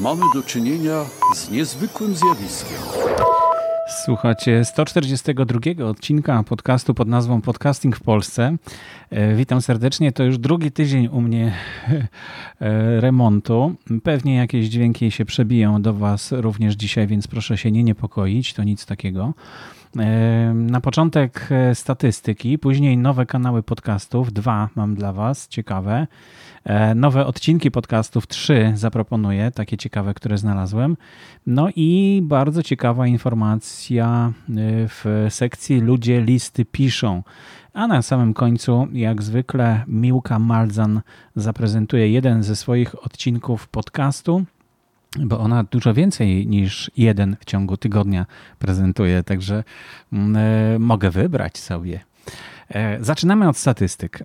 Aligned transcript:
mamy 0.00 0.22
do 0.34 0.42
czynienia 0.42 1.04
z 1.34 1.50
niezwykłym 1.50 2.14
zjawiskiem. 2.16 2.78
Słuchacie 4.04 4.64
142 4.64 5.84
odcinka 5.86 6.42
podcastu 6.42 6.94
pod 6.94 7.08
nazwą 7.08 7.40
Podcasting 7.40 7.96
w 7.96 8.00
Polsce. 8.00 8.56
E, 9.10 9.34
witam 9.34 9.62
serdecznie. 9.62 10.12
To 10.12 10.24
już 10.24 10.38
drugi 10.38 10.72
tydzień 10.72 11.08
u 11.12 11.20
mnie 11.20 11.52
e, 12.60 13.00
remontu. 13.00 13.74
Pewnie 14.02 14.36
jakieś 14.36 14.66
dźwięki 14.66 15.10
się 15.10 15.24
przebiją 15.24 15.82
do 15.82 15.94
Was 15.94 16.32
również 16.32 16.74
dzisiaj, 16.74 17.06
więc 17.06 17.26
proszę 17.26 17.58
się 17.58 17.70
nie 17.70 17.84
niepokoić. 17.84 18.54
To 18.54 18.64
nic 18.64 18.86
takiego. 18.86 19.34
E, 19.98 20.52
na 20.54 20.80
początek 20.80 21.48
statystyki, 21.74 22.58
później 22.58 22.98
nowe 22.98 23.26
kanały 23.26 23.62
podcastów. 23.62 24.32
Dwa 24.32 24.68
mam 24.74 24.94
dla 24.94 25.12
Was, 25.12 25.48
ciekawe. 25.48 26.06
E, 26.64 26.94
nowe 26.94 27.26
odcinki 27.26 27.70
podcastów, 27.70 28.26
trzy 28.26 28.72
zaproponuję, 28.74 29.50
takie 29.50 29.76
ciekawe, 29.76 30.14
które 30.14 30.38
znalazłem. 30.38 30.96
No 31.46 31.68
i 31.76 32.20
bardzo 32.24 32.62
ciekawa 32.62 33.06
informacja 33.06 34.32
e, 34.48 34.52
w 34.88 35.26
sekcji 35.28 35.80
Ludzie 35.80 36.20
listy 36.20 36.64
piszą. 36.64 37.22
A 37.72 37.86
na 37.86 38.02
samym 38.02 38.34
końcu, 38.34 38.88
jak 38.92 39.22
zwykle, 39.22 39.84
Miłka 39.86 40.38
Malzan 40.38 41.00
zaprezentuje 41.36 42.08
jeden 42.08 42.42
ze 42.42 42.56
swoich 42.56 43.04
odcinków 43.04 43.68
podcastu 43.68 44.44
bo 45.18 45.38
ona 45.38 45.64
dużo 45.64 45.94
więcej 45.94 46.46
niż 46.46 46.90
jeden 46.96 47.36
w 47.40 47.44
ciągu 47.44 47.76
tygodnia 47.76 48.26
prezentuje, 48.58 49.22
także 49.22 49.64
mm, 50.12 50.36
e, 50.36 50.78
mogę 50.78 51.10
wybrać 51.10 51.58
sobie. 51.58 52.00
E, 52.68 53.04
zaczynamy 53.04 53.48
od 53.48 53.56
statystyk. 53.56 54.24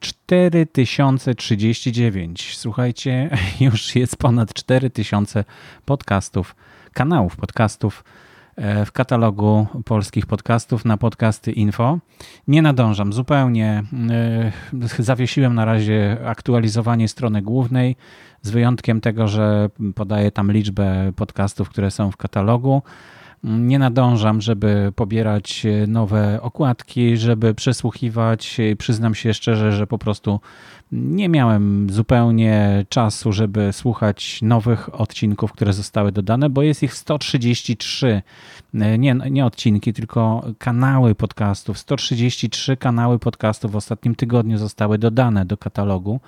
4039. 0.00 2.50
E, 2.50 2.54
Słuchajcie, 2.56 3.30
już 3.60 3.96
jest 3.96 4.16
ponad 4.16 4.54
4000 4.54 5.44
podcastów, 5.84 6.56
kanałów 6.92 7.36
podcastów 7.36 8.04
w 8.86 8.92
katalogu 8.92 9.66
polskich 9.84 10.26
podcastów 10.26 10.84
na 10.84 10.96
podcasty 10.96 11.52
info. 11.52 11.98
Nie 12.48 12.62
nadążam 12.62 13.12
zupełnie. 13.12 13.82
Zawiesiłem 14.98 15.54
na 15.54 15.64
razie 15.64 16.16
aktualizowanie 16.26 17.08
strony 17.08 17.42
głównej, 17.42 17.96
z 18.42 18.50
wyjątkiem 18.50 19.00
tego, 19.00 19.28
że 19.28 19.68
podaję 19.94 20.30
tam 20.30 20.52
liczbę 20.52 21.12
podcastów, 21.16 21.68
które 21.68 21.90
są 21.90 22.10
w 22.10 22.16
katalogu. 22.16 22.82
Nie 23.44 23.78
nadążam, 23.78 24.40
żeby 24.40 24.92
pobierać 24.96 25.66
nowe 25.88 26.42
okładki, 26.42 27.16
żeby 27.16 27.54
przesłuchiwać. 27.54 28.60
Przyznam 28.78 29.14
się 29.14 29.34
szczerze, 29.34 29.72
że 29.72 29.86
po 29.86 29.98
prostu 29.98 30.40
nie 30.92 31.28
miałem 31.28 31.90
zupełnie 31.90 32.84
czasu, 32.88 33.32
żeby 33.32 33.72
słuchać 33.72 34.42
nowych 34.42 35.00
odcinków, 35.00 35.52
które 35.52 35.72
zostały 35.72 36.12
dodane, 36.12 36.50
bo 36.50 36.62
jest 36.62 36.82
ich 36.82 36.94
133. 36.94 38.22
Nie, 38.74 39.14
nie 39.14 39.46
odcinki, 39.46 39.92
tylko 39.92 40.44
kanały 40.58 41.14
podcastów. 41.14 41.78
133 41.78 42.76
kanały 42.76 43.18
podcastów 43.18 43.72
w 43.72 43.76
ostatnim 43.76 44.14
tygodniu 44.14 44.58
zostały 44.58 44.98
dodane 44.98 45.44
do 45.44 45.56
katalogu. 45.56 46.20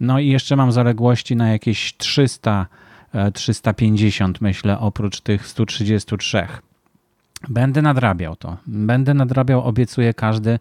No 0.00 0.18
i 0.18 0.28
jeszcze 0.28 0.56
mam 0.56 0.72
zaległości 0.72 1.36
na 1.36 1.48
jakieś 1.48 1.96
300 1.96 2.66
350, 3.34 4.40
myślę, 4.40 4.78
oprócz 4.78 5.20
tych 5.20 5.46
133. 5.46 6.46
Będę 7.48 7.82
nadrabiał 7.82 8.36
to. 8.36 8.56
Będę 8.66 9.14
nadrabiał, 9.14 9.62
obiecuję, 9.62 10.14
każdy, 10.14 10.58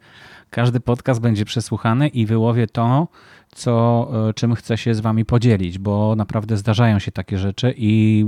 każdy 0.49 0.79
podcast 0.79 1.21
będzie 1.21 1.45
przesłuchany 1.45 2.07
i 2.07 2.25
wyłowię 2.25 2.67
to, 2.67 3.07
co, 3.51 4.07
e, 4.29 4.33
czym 4.33 4.55
chcę 4.55 4.77
się 4.77 4.95
z 4.95 4.99
wami 4.99 5.25
podzielić, 5.25 5.79
bo 5.79 6.15
naprawdę 6.15 6.57
zdarzają 6.57 6.99
się 6.99 7.11
takie 7.11 7.37
rzeczy 7.37 7.73
i 7.77 8.25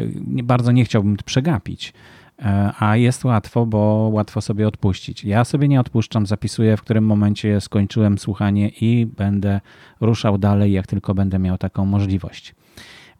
e, 0.00 0.04
bardzo 0.42 0.72
nie 0.72 0.84
chciałbym 0.84 1.16
przegapić. 1.24 1.92
E, 2.38 2.72
a 2.78 2.96
jest 2.96 3.24
łatwo, 3.24 3.66
bo 3.66 4.10
łatwo 4.12 4.40
sobie 4.40 4.68
odpuścić. 4.68 5.24
Ja 5.24 5.44
sobie 5.44 5.68
nie 5.68 5.80
odpuszczam, 5.80 6.26
zapisuję, 6.26 6.76
w 6.76 6.82
którym 6.82 7.06
momencie 7.06 7.60
skończyłem 7.60 8.18
słuchanie 8.18 8.68
i 8.68 9.06
będę 9.06 9.60
ruszał 10.00 10.38
dalej, 10.38 10.72
jak 10.72 10.86
tylko 10.86 11.14
będę 11.14 11.38
miał 11.38 11.58
taką 11.58 11.84
możliwość. 11.84 12.54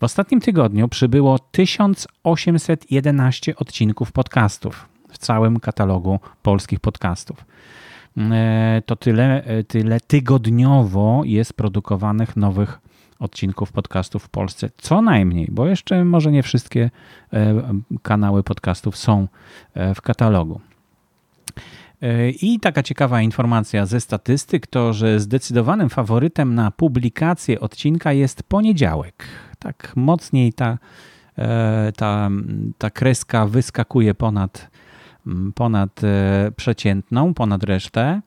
W 0.00 0.04
ostatnim 0.04 0.41
tygodniu 0.41 0.88
przybyło 0.88 1.38
1811 1.38 3.56
odcinków 3.56 4.12
podcastów 4.12 4.88
w 5.09 5.19
całym 5.19 5.60
katalogu 5.60 6.20
polskich 6.42 6.81
podcastów. 6.81 7.44
E, 8.19 8.82
to 8.86 8.97
tyle, 8.97 9.44
e, 9.44 9.64
tyle 9.64 10.00
tygodniowo 10.00 11.22
jest 11.25 11.53
produkowanych 11.53 12.36
nowych 12.36 12.78
odcinków 13.19 13.72
podcastów 13.72 14.22
w 14.22 14.28
Polsce. 14.28 14.70
Co 14.76 15.03
najmniej, 15.03 15.48
bo 15.50 15.66
jeszcze 15.66 16.04
może 16.04 16.32
nie 16.32 16.42
wszystkie 16.42 16.91
e, 17.32 17.62
kanały 18.03 18.42
podcastów 18.42 18.97
są 18.97 19.28
w 19.94 20.03
katalogu. 20.03 20.60
I 22.42 22.60
taka 22.60 22.82
ciekawa 22.82 23.22
informacja 23.22 23.86
ze 23.86 24.00
statystyk 24.00 24.66
to, 24.66 24.92
że 24.92 25.20
zdecydowanym 25.20 25.88
faworytem 25.88 26.54
na 26.54 26.70
publikację 26.70 27.60
odcinka 27.60 28.12
jest 28.12 28.42
poniedziałek 28.42 29.25
tak 29.59 29.92
mocniej 29.97 30.53
ta, 30.53 30.78
e, 31.38 31.92
ta, 31.97 32.31
ta 32.78 32.91
kreska 32.91 33.47
wyskakuje 33.47 34.14
ponad, 34.14 34.70
ponad 35.54 36.04
e, 36.04 36.50
przeciętną, 36.56 37.34
ponad 37.34 37.64
resztę. 37.64 38.20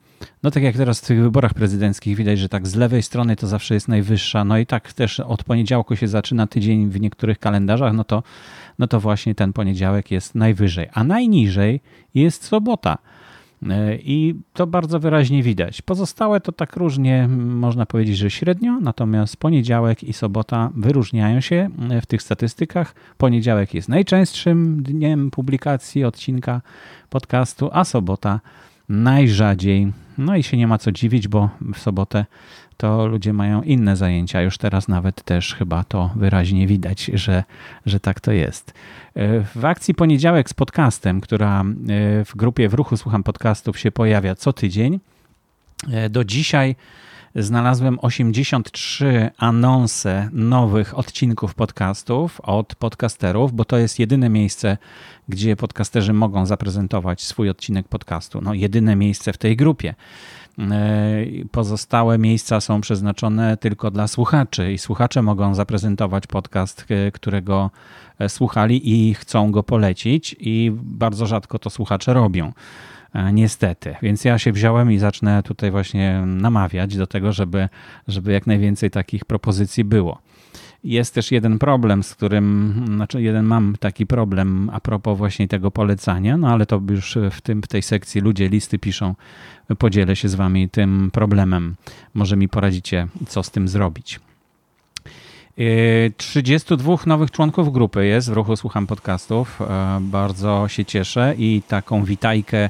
No 0.44 0.52
tak 0.52 0.64
jak 0.64 0.76
teraz 0.76 1.02
w 1.02 1.06
tych 1.06 1.22
wyborach 1.22 1.53
prezydenckich 1.53 2.18
widać, 2.18 2.40
że 2.40 2.50
tak 2.50 2.68
z 2.68 2.76
lewej 2.76 3.03
strony 3.03 3.36
to 3.36 3.48
zawsze 3.48 3.74
jest 3.74 3.88
najwyższa, 3.88 4.44
no 4.44 4.58
i 4.58 4.66
tak 4.66 4.94
też 4.94 5.20
od 5.20 5.44
poniedziałku 5.44 5.96
się 5.96 6.08
zaczyna 6.08 6.48
tydzień 6.48 6.90
w 6.90 7.00
niektórych 7.00 7.40
kalendarzach, 7.40 7.94
no 7.94 8.03
to, 8.03 8.24
no 8.80 8.88
to 8.88 9.00
właśnie 9.00 9.36
ten 9.36 9.53
poniedziałek 9.53 10.12
jest 10.12 10.36
najwyżej. 10.36 10.88
A 10.94 11.03
najniżej 11.03 11.82
jest 12.14 12.44
sobota. 12.44 12.98
E, 13.70 13.96
I 13.96 14.36
to 14.54 14.68
bardzo 14.68 15.00
wyraźnie 15.00 15.44
widać. 15.44 15.82
Pozostałe 15.82 16.42
to 16.42 16.52
tak 16.52 16.76
różnie, 16.76 17.28
można 17.38 17.86
powiedzieć, 17.86 18.18
że 18.18 18.32
średnio, 18.32 18.80
natomiast 18.82 19.38
poniedziałek 19.38 20.04
i 20.04 20.14
sobota 20.14 20.70
wyróżniają 20.76 21.42
się 21.42 21.70
e, 21.90 22.02
w 22.02 22.06
tych 22.06 22.22
statystykach. 22.22 22.96
Poniedziałek 23.18 23.74
jest 23.74 23.90
najczęstszym 23.90 24.84
dniem 24.84 25.32
publikacji 25.32 26.04
odcinka 26.04 26.62
podcastu, 27.10 27.70
a 27.74 27.84
sobota 27.84 28.40
najrzadziej. 28.90 29.94
No 30.18 30.36
i 30.36 30.44
się 30.44 30.58
nie 30.58 30.68
ma 30.68 30.78
co 30.78 30.92
dziwić, 30.92 31.28
bo 31.28 31.50
w 31.74 31.80
sobotę 31.80 32.26
to 32.81 33.08
ludzie 33.08 33.34
mają 33.34 33.62
inne 33.62 33.96
zajęcia. 33.97 34.42
Już 34.42 34.58
teraz 34.58 34.88
nawet 34.88 35.24
też 35.24 35.56
chyba 35.56 35.84
to 35.84 36.09
wyraźnie 36.16 36.68
widać, 36.68 37.06
że, 37.14 37.44
że 37.86 38.00
tak 38.00 38.19
to 38.19 38.31
jest. 38.31 38.74
E, 39.16 39.42
w 39.56 39.66
akcji 39.66 39.94
Poniedziałek 39.94 40.50
z 40.50 40.53
podcastem, 40.53 41.22
która 41.22 41.62
e, 41.62 41.66
w 42.25 42.36
grupie 42.36 42.70
w 42.70 42.74
ruchu 42.74 42.97
Słucham 42.97 43.24
Podcastów 43.24 43.80
się 43.80 43.91
pojawia 43.91 44.36
co 44.36 44.53
tydzień, 44.53 45.00
e, 45.91 46.09
do 46.09 46.24
dzisiaj 46.24 46.75
znalazłem 47.36 48.00
83 48.02 49.30
anonse 49.38 50.30
nowych 50.31 50.97
odcinków 50.97 51.56
podcastów 51.56 52.41
od 52.41 52.75
podcasterów, 52.75 53.53
bo 53.53 53.66
to 53.66 53.78
jest 53.78 54.00
jedyne 54.00 54.30
miejsce, 54.30 54.78
gdzie 55.30 55.56
podcasterzy 55.56 56.14
mogą 56.14 56.46
zaprezentować 56.46 57.22
swój 57.22 57.50
odcinek 57.50 57.88
podcastu. 57.88 58.41
No, 58.41 58.53
jedyne 58.53 58.96
miejsce 58.96 59.34
w 59.34 59.38
tej 59.38 59.56
grupie. 59.56 59.96
Pozostałe 61.52 62.18
miejsca 62.18 62.62
są 62.62 62.82
przeznaczone 62.82 63.58
tylko 63.58 63.92
dla 63.92 64.08
słuchaczy 64.08 64.74
i 64.74 64.78
słuchacze 64.78 65.22
mogą 65.22 65.56
zaprezentować 65.56 66.28
podcast, 66.28 66.86
którego 67.14 67.70
E, 68.22 68.30
słuchali 68.30 69.10
i 69.10 69.14
chcą 69.14 69.52
go 69.52 69.64
polecić, 69.64 70.36
i 70.40 70.72
bardzo 70.76 71.26
rzadko 71.26 71.60
to 71.60 71.70
słuchacze 71.70 72.14
robią. 72.14 72.52
E, 73.14 73.34
niestety. 73.34 73.96
Więc 74.02 74.26
ja 74.26 74.38
się 74.38 74.52
wziąłem 74.52 74.92
i 74.92 74.98
zacznę 74.98 75.44
tutaj 75.44 75.72
właśnie 75.72 76.24
namawiać 76.26 76.98
do 76.98 77.08
tego, 77.08 77.32
żeby, 77.32 77.70
żeby 78.08 78.32
jak 78.32 78.48
najwięcej 78.48 78.92
takich 78.92 79.26
propozycji 79.26 79.84
było. 79.84 80.22
Jest 80.84 81.14
też 81.14 81.31
jeden 81.31 81.59
problem, 81.59 82.03
z 82.03 82.16
którym, 82.16 82.73
znaczy 82.96 83.22
jeden 83.22 83.46
mam 83.46 83.76
taki 83.79 84.06
problem 84.06 84.70
a 84.73 84.79
propos 84.79 85.17
właśnie 85.17 85.47
tego 85.47 85.72
polecania, 85.72 86.38
no 86.38 86.47
ale 86.47 86.66
to 86.66 86.82
już 86.90 87.17
w, 87.32 87.41
tym, 87.41 87.61
w 87.61 87.67
tej 87.67 87.82
sekcji 87.82 88.22
ludzie 88.22 88.50
listy 88.50 88.79
piszą, 88.79 89.16
podzielę 89.78 90.16
się 90.16 90.29
z 90.29 90.35
wami 90.35 90.70
tym 90.70 91.09
problemem. 91.14 91.76
Może 92.14 92.38
mi 92.38 92.50
poradzicie, 92.50 93.08
co 93.28 93.44
z 93.44 93.52
tym 93.52 93.67
zrobić. 93.67 94.20
32 96.17 96.96
nowych 97.06 97.32
członków 97.32 97.73
grupy 97.73 98.06
jest 98.06 98.29
w 98.29 98.34
ruchu 98.34 98.56
Słucham 98.56 98.88
Podcastów. 98.88 99.61
E, 99.61 100.00
bardzo 100.02 100.67
się 100.67 100.85
cieszę 100.85 101.35
i 101.38 101.61
taką 101.67 102.03
witajkę 102.03 102.70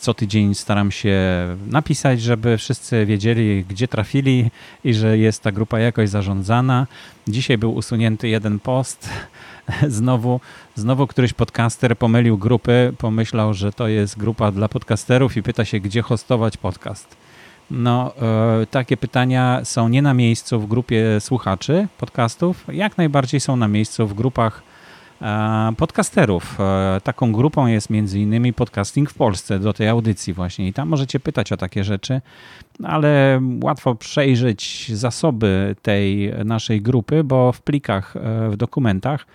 co 0.00 0.14
tydzień 0.14 0.54
staram 0.54 0.90
się 0.90 1.18
napisać, 1.66 2.22
żeby 2.22 2.58
wszyscy 2.58 3.06
wiedzieli, 3.06 3.64
gdzie 3.68 3.88
trafili 3.88 4.50
i 4.84 4.94
że 4.94 5.18
jest 5.18 5.42
ta 5.42 5.52
grupa 5.52 5.78
jakoś 5.78 6.08
zarządzana. 6.08 6.86
Dzisiaj 7.28 7.58
był 7.58 7.74
usunięty 7.74 8.28
jeden 8.28 8.58
post. 8.58 9.08
Znowu, 9.88 10.40
znowu 10.74 11.06
któryś 11.06 11.32
podcaster 11.32 11.98
pomylił 11.98 12.38
grupy, 12.38 12.92
pomyślał, 12.98 13.54
że 13.54 13.72
to 13.72 13.88
jest 13.88 14.18
grupa 14.18 14.52
dla 14.52 14.68
podcasterów 14.68 15.36
i 15.36 15.42
pyta 15.42 15.64
się, 15.64 15.80
gdzie 15.80 16.02
hostować 16.02 16.56
podcast. 16.56 17.16
No, 17.70 18.12
e, 18.62 18.66
takie 18.66 18.96
pytania 18.96 19.60
są 19.64 19.88
nie 19.88 20.02
na 20.02 20.14
miejscu 20.14 20.60
w 20.60 20.68
grupie 20.68 21.20
słuchaczy 21.20 21.88
podcastów, 21.98 22.64
jak 22.72 22.98
najbardziej 22.98 23.40
są 23.40 23.56
na 23.56 23.68
miejscu 23.68 24.06
w 24.06 24.14
grupach 24.14 24.62
e, 24.66 24.69
podcasterów. 25.76 26.60
E, 26.60 27.00
taką 27.04 27.32
grupą 27.32 27.66
jest 27.66 27.90
między 27.90 28.20
innymi 28.20 28.52
Podcasting 28.52 29.10
w 29.10 29.14
Polsce, 29.14 29.58
do 29.58 29.72
tej 29.72 29.88
audycji 29.88 30.32
właśnie 30.32 30.68
i 30.68 30.72
tam 30.72 30.88
możecie 30.88 31.20
pytać 31.20 31.52
o 31.52 31.56
takie 31.56 31.84
rzeczy, 31.84 32.20
ale 32.84 33.40
łatwo 33.62 33.94
przejrzeć 33.94 34.90
zasoby 34.94 35.76
tej 35.82 36.32
naszej 36.44 36.82
grupy, 36.82 37.24
bo 37.24 37.52
w 37.52 37.62
plikach, 37.62 38.14
w 38.50 38.56
dokumentach 38.56 39.26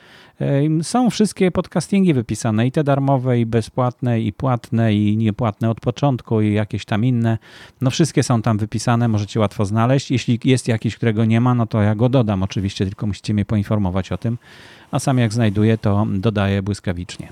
są 0.81 1.09
wszystkie 1.09 1.51
podcastingi 1.51 2.13
wypisane, 2.13 2.67
i 2.67 2.71
te 2.71 2.83
darmowe, 2.83 3.39
i 3.39 3.45
bezpłatne, 3.45 4.21
i 4.21 4.33
płatne, 4.33 4.93
i 4.93 5.17
niepłatne 5.17 5.69
od 5.69 5.79
początku, 5.79 6.41
i 6.41 6.53
jakieś 6.53 6.85
tam 6.85 7.05
inne. 7.05 7.37
No 7.81 7.89
wszystkie 7.89 8.23
są 8.23 8.41
tam 8.41 8.57
wypisane, 8.57 9.07
możecie 9.07 9.39
łatwo 9.39 9.65
znaleźć. 9.65 10.11
Jeśli 10.11 10.39
jest 10.43 10.67
jakiś, 10.67 10.95
którego 10.95 11.25
nie 11.25 11.41
ma, 11.41 11.55
no 11.55 11.65
to 11.65 11.81
ja 11.81 11.95
go 11.95 12.09
dodam 12.09 12.43
oczywiście, 12.43 12.85
tylko 12.85 13.07
musicie 13.07 13.33
mnie 13.33 13.45
poinformować 13.45 14.11
o 14.11 14.17
tym, 14.17 14.37
a 14.91 14.99
sam 14.99 15.17
jak 15.17 15.33
znajduję, 15.33 15.77
to 15.77 16.07
dodaję 16.09 16.61
błyskawicznie. 16.61 17.27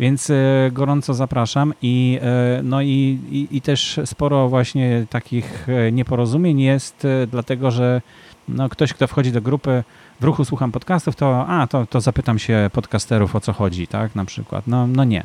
Więc 0.00 0.30
e, 0.30 0.34
gorąco 0.72 1.14
zapraszam 1.14 1.74
i, 1.82 2.18
e, 2.22 2.60
no 2.62 2.82
i, 2.82 3.18
i, 3.30 3.56
i, 3.56 3.60
też 3.60 4.00
sporo 4.04 4.48
właśnie 4.48 5.06
takich 5.10 5.68
e, 5.68 5.92
nieporozumień 5.92 6.60
jest, 6.60 7.06
dlatego 7.30 7.70
że 7.70 8.02
no, 8.48 8.68
ktoś, 8.68 8.92
kto 8.94 9.06
wchodzi 9.06 9.32
do 9.32 9.40
grupy 9.40 9.84
w 10.20 10.24
ruchu 10.24 10.44
słucham 10.44 10.72
podcastów, 10.72 11.16
to 11.16 11.46
a, 11.46 11.66
to, 11.66 11.86
to 11.86 12.00
zapytam 12.00 12.38
się 12.38 12.70
podcasterów 12.72 13.36
o 13.36 13.40
co 13.40 13.52
chodzi, 13.52 13.86
tak, 13.86 14.14
na 14.14 14.24
przykład. 14.24 14.66
No, 14.66 14.86
no 14.86 15.04
nie. 15.04 15.24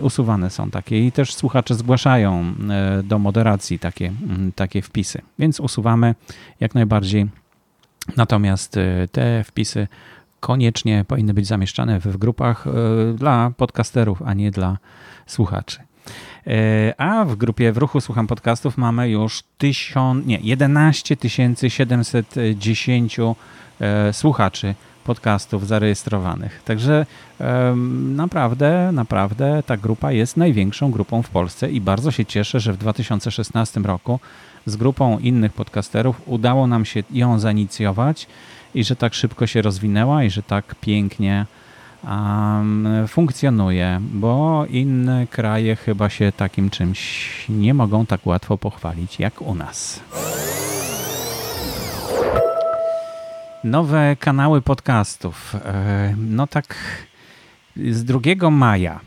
Usuwane 0.00 0.50
są 0.50 0.70
takie 0.70 1.06
i 1.06 1.12
też 1.12 1.34
słuchacze 1.34 1.74
zgłaszają 1.74 2.54
do 3.04 3.18
moderacji 3.18 3.78
takie, 3.78 4.12
mm, 4.22 4.52
takie 4.52 4.82
wpisy, 4.82 5.22
więc 5.38 5.60
usuwamy 5.60 6.14
jak 6.60 6.74
najbardziej. 6.74 7.26
Natomiast 8.16 8.76
te 9.12 9.44
wpisy 9.44 9.88
koniecznie 10.46 11.04
powinny 11.08 11.34
być 11.34 11.46
zamieszczane 11.46 12.00
w 12.00 12.16
grupach 12.16 12.64
dla 13.14 13.50
podcasterów, 13.56 14.22
a 14.22 14.34
nie 14.34 14.50
dla 14.50 14.78
słuchaczy. 15.26 15.78
A 16.98 17.24
w 17.24 17.36
grupie 17.36 17.72
w 17.72 17.76
ruchu 17.76 18.00
słucham 18.00 18.26
podcastów 18.26 18.78
mamy 18.78 19.08
już 19.10 19.42
1000, 19.58 20.26
nie, 20.26 20.38
11 20.42 21.16
710 21.68 23.18
E, 23.80 24.12
słuchaczy 24.12 24.74
podcastów 25.06 25.66
zarejestrowanych. 25.66 26.62
Także 26.64 27.06
naprawdę, 28.14 28.90
naprawdę 28.92 29.62
ta 29.66 29.76
grupa 29.76 30.12
jest 30.12 30.36
największą 30.36 30.90
grupą 30.90 31.22
w 31.22 31.28
Polsce 31.28 31.70
i 31.70 31.80
bardzo 31.80 32.10
się 32.10 32.24
cieszę, 32.24 32.60
że 32.60 32.72
w 32.72 32.76
2016 32.76 33.80
roku 33.80 34.20
z 34.66 34.76
grupą 34.76 35.18
innych 35.18 35.52
podcasterów 35.52 36.20
udało 36.26 36.66
nam 36.66 36.84
się 36.84 37.02
ją 37.10 37.38
zainicjować 37.38 38.26
i 38.74 38.84
że 38.84 38.96
tak 38.96 39.14
szybko 39.14 39.46
się 39.46 39.62
rozwinęła 39.62 40.24
i 40.24 40.30
że 40.30 40.42
tak 40.42 40.74
pięknie 40.80 41.46
um, 42.04 42.88
funkcjonuje, 43.08 44.00
bo 44.00 44.66
inne 44.70 45.26
kraje 45.26 45.76
chyba 45.76 46.10
się 46.10 46.32
takim 46.36 46.70
czymś 46.70 47.00
nie 47.48 47.74
mogą 47.74 48.06
tak 48.06 48.26
łatwo 48.26 48.58
pochwalić 48.58 49.20
jak 49.20 49.42
u 49.42 49.54
nas. 49.54 50.00
Nowe 53.66 54.16
kanały 54.20 54.62
podcastów. 54.62 55.54
E, 55.54 56.14
no 56.18 56.46
tak 56.46 56.74
z 57.76 58.04
2 58.04 58.50
maja 58.50 59.00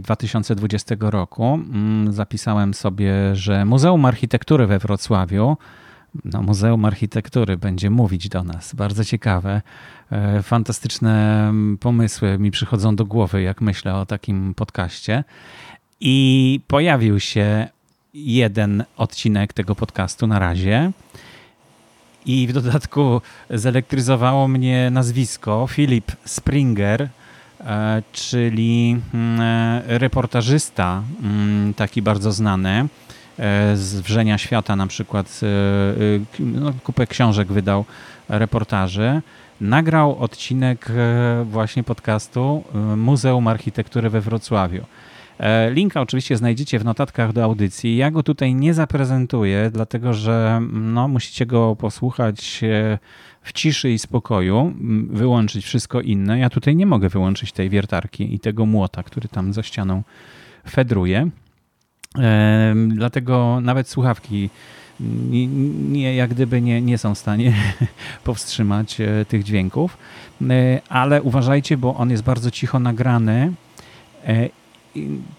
2020 0.00 0.94
e, 0.94 1.10
roku 1.10 1.54
mm, 1.54 2.12
zapisałem 2.12 2.74
sobie, 2.74 3.12
że 3.36 3.64
Muzeum 3.64 4.04
Architektury 4.04 4.66
we 4.66 4.78
Wrocławiu, 4.78 5.56
no 6.24 6.42
Muzeum 6.42 6.84
Architektury 6.84 7.56
będzie 7.56 7.90
mówić 7.90 8.28
do 8.28 8.44
nas. 8.44 8.74
Bardzo 8.74 9.04
ciekawe. 9.04 9.62
E, 10.12 10.42
fantastyczne 10.42 11.46
mm, 11.48 11.78
pomysły 11.78 12.38
mi 12.38 12.50
przychodzą 12.50 12.96
do 12.96 13.04
głowy, 13.04 13.42
jak 13.42 13.60
myślę 13.60 13.94
o 13.94 14.06
takim 14.06 14.54
podcaście. 14.54 15.24
I 16.00 16.60
pojawił 16.66 17.20
się 17.20 17.68
jeden 18.14 18.84
odcinek 18.96 19.52
tego 19.52 19.74
podcastu 19.74 20.26
na 20.26 20.38
razie 20.38 20.92
i 22.26 22.46
w 22.46 22.52
dodatku 22.52 23.20
zelektryzowało 23.50 24.48
mnie 24.48 24.90
nazwisko 24.90 25.66
Philip 25.70 26.12
Springer, 26.24 27.08
e, 27.60 28.02
czyli 28.12 29.00
mm, 29.14 29.40
e, 29.40 29.98
reportażysta, 29.98 31.02
mm, 31.22 31.74
taki 31.74 32.02
bardzo 32.02 32.32
znany 32.32 32.70
e, 32.70 32.86
z 33.76 34.00
Wrzenia 34.00 34.38
Świata 34.38 34.76
na 34.76 34.86
przykład, 34.86 35.40
no, 36.40 36.72
kupę 36.84 37.06
książek 37.06 37.52
wydał, 37.52 37.84
reportaży. 38.28 39.22
Nagrał 39.60 40.18
odcinek 40.18 40.88
właśnie 41.44 41.82
podcastu 41.82 42.64
Muzeum 42.96 43.48
Architektury 43.48 44.10
we 44.10 44.20
Wrocławiu. 44.20 44.84
E, 45.38 45.70
linka 45.70 46.00
oczywiście 46.00 46.36
znajdziecie 46.36 46.78
w 46.78 46.84
notatkach 46.84 47.32
do 47.32 47.44
audycji. 47.44 47.96
Ja 47.96 48.10
go 48.10 48.22
tutaj 48.22 48.54
nie 48.54 48.74
zaprezentuję, 48.74 49.70
dlatego 49.72 50.14
że 50.14 50.60
no, 50.72 51.08
musicie 51.08 51.46
go 51.46 51.76
posłuchać 51.76 52.60
e, 52.62 52.98
w 53.42 53.52
ciszy 53.52 53.90
i 53.90 53.98
spokoju, 53.98 54.74
wyłączyć 55.10 55.64
wszystko 55.64 56.00
inne. 56.00 56.38
Ja 56.38 56.50
tutaj 56.50 56.76
nie 56.76 56.86
mogę 56.86 57.08
wyłączyć 57.08 57.52
tej 57.52 57.70
wiertarki 57.70 58.34
i 58.34 58.40
tego 58.40 58.66
młota, 58.66 59.02
który 59.02 59.28
tam 59.28 59.52
za 59.52 59.62
ścianą 59.62 60.02
fedruje. 60.70 61.30
E, 62.18 62.74
dlatego 62.88 63.58
nawet 63.60 63.88
słuchawki 63.88 64.50
nie, 65.30 65.46
nie, 65.90 66.14
jak 66.14 66.30
gdyby 66.30 66.60
nie, 66.60 66.82
nie 66.82 66.98
są 66.98 67.14
w 67.14 67.18
stanie 67.18 67.54
powstrzymać 68.24 68.98
tych 69.28 69.44
dźwięków. 69.44 69.98
Ale 70.88 71.22
uważajcie, 71.22 71.76
bo 71.76 71.94
on 71.94 72.10
jest 72.10 72.22
bardzo 72.22 72.50
cicho 72.50 72.78
nagrany 72.78 73.52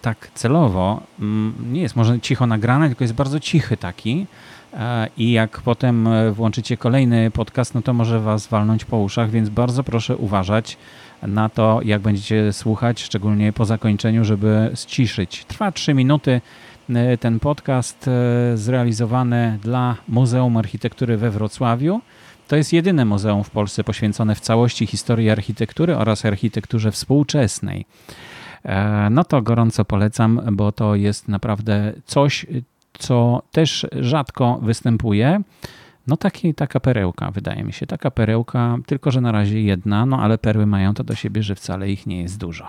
tak 0.02 0.30
celowo 0.34 1.00
mm, 1.20 1.54
nie 1.72 1.80
jest 1.80 1.96
może 1.96 2.20
cicho 2.20 2.46
nagrane, 2.46 2.86
tylko 2.86 3.04
jest 3.04 3.14
bardzo 3.14 3.40
cichy 3.40 3.76
taki. 3.76 4.26
E, 4.74 5.08
I 5.16 5.32
jak 5.32 5.60
potem 5.60 6.06
e, 6.06 6.32
włączycie 6.32 6.76
kolejny 6.76 7.30
podcast, 7.30 7.74
no 7.74 7.82
to 7.82 7.92
może 7.92 8.20
was 8.20 8.46
walnąć 8.46 8.84
po 8.84 8.98
uszach, 8.98 9.30
więc 9.30 9.48
bardzo 9.48 9.84
proszę 9.84 10.16
uważać 10.16 10.76
na 11.22 11.48
to, 11.48 11.80
jak 11.84 12.02
będziecie 12.02 12.52
słuchać, 12.52 13.02
szczególnie 13.02 13.52
po 13.52 13.64
zakończeniu, 13.64 14.24
żeby 14.24 14.70
ściszyć. 14.74 15.44
Trwa 15.44 15.72
3 15.72 15.94
minuty 15.94 16.40
e, 16.88 17.18
ten 17.18 17.40
podcast 17.40 18.10
zrealizowany 18.54 19.58
dla 19.62 19.96
Muzeum 20.08 20.56
Architektury 20.56 21.16
we 21.16 21.30
Wrocławiu. 21.30 22.00
To 22.48 22.56
jest 22.56 22.72
jedyne 22.72 23.04
muzeum 23.04 23.44
w 23.44 23.50
Polsce 23.50 23.84
poświęcone 23.84 24.34
w 24.34 24.40
całości 24.40 24.86
historii 24.86 25.30
architektury 25.30 25.96
oraz 25.96 26.24
architekturze 26.24 26.92
współczesnej. 26.92 27.86
E, 28.66 29.10
no 29.10 29.24
to 29.24 29.42
gorąco 29.42 29.84
polecam, 29.84 30.40
bo 30.52 30.72
to 30.72 30.94
jest 30.94 31.28
naprawdę 31.28 31.92
coś, 32.06 32.46
co 32.98 33.42
też 33.52 33.86
rzadko 34.00 34.58
występuje. 34.62 35.40
No 36.06 36.16
taki, 36.16 36.54
taka 36.54 36.80
perełka, 36.80 37.30
wydaje 37.30 37.64
mi 37.64 37.72
się. 37.72 37.86
Taka 37.86 38.10
perełka, 38.10 38.76
tylko 38.86 39.10
że 39.10 39.20
na 39.20 39.32
razie 39.32 39.62
jedna, 39.62 40.06
no 40.06 40.22
ale 40.22 40.38
perły 40.38 40.66
mają 40.66 40.94
to 40.94 41.04
do 41.04 41.14
siebie, 41.14 41.42
że 41.42 41.54
wcale 41.54 41.90
ich 41.90 42.06
nie 42.06 42.22
jest 42.22 42.38
dużo. 42.38 42.66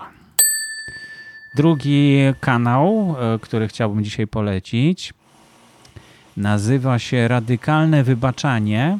Drugi 1.56 2.18
kanał, 2.40 3.16
e, 3.20 3.38
który 3.38 3.68
chciałbym 3.68 4.04
dzisiaj 4.04 4.26
polecić, 4.26 5.14
nazywa 6.36 6.98
się 6.98 7.28
Radykalne 7.28 8.04
Wybaczanie. 8.04 8.98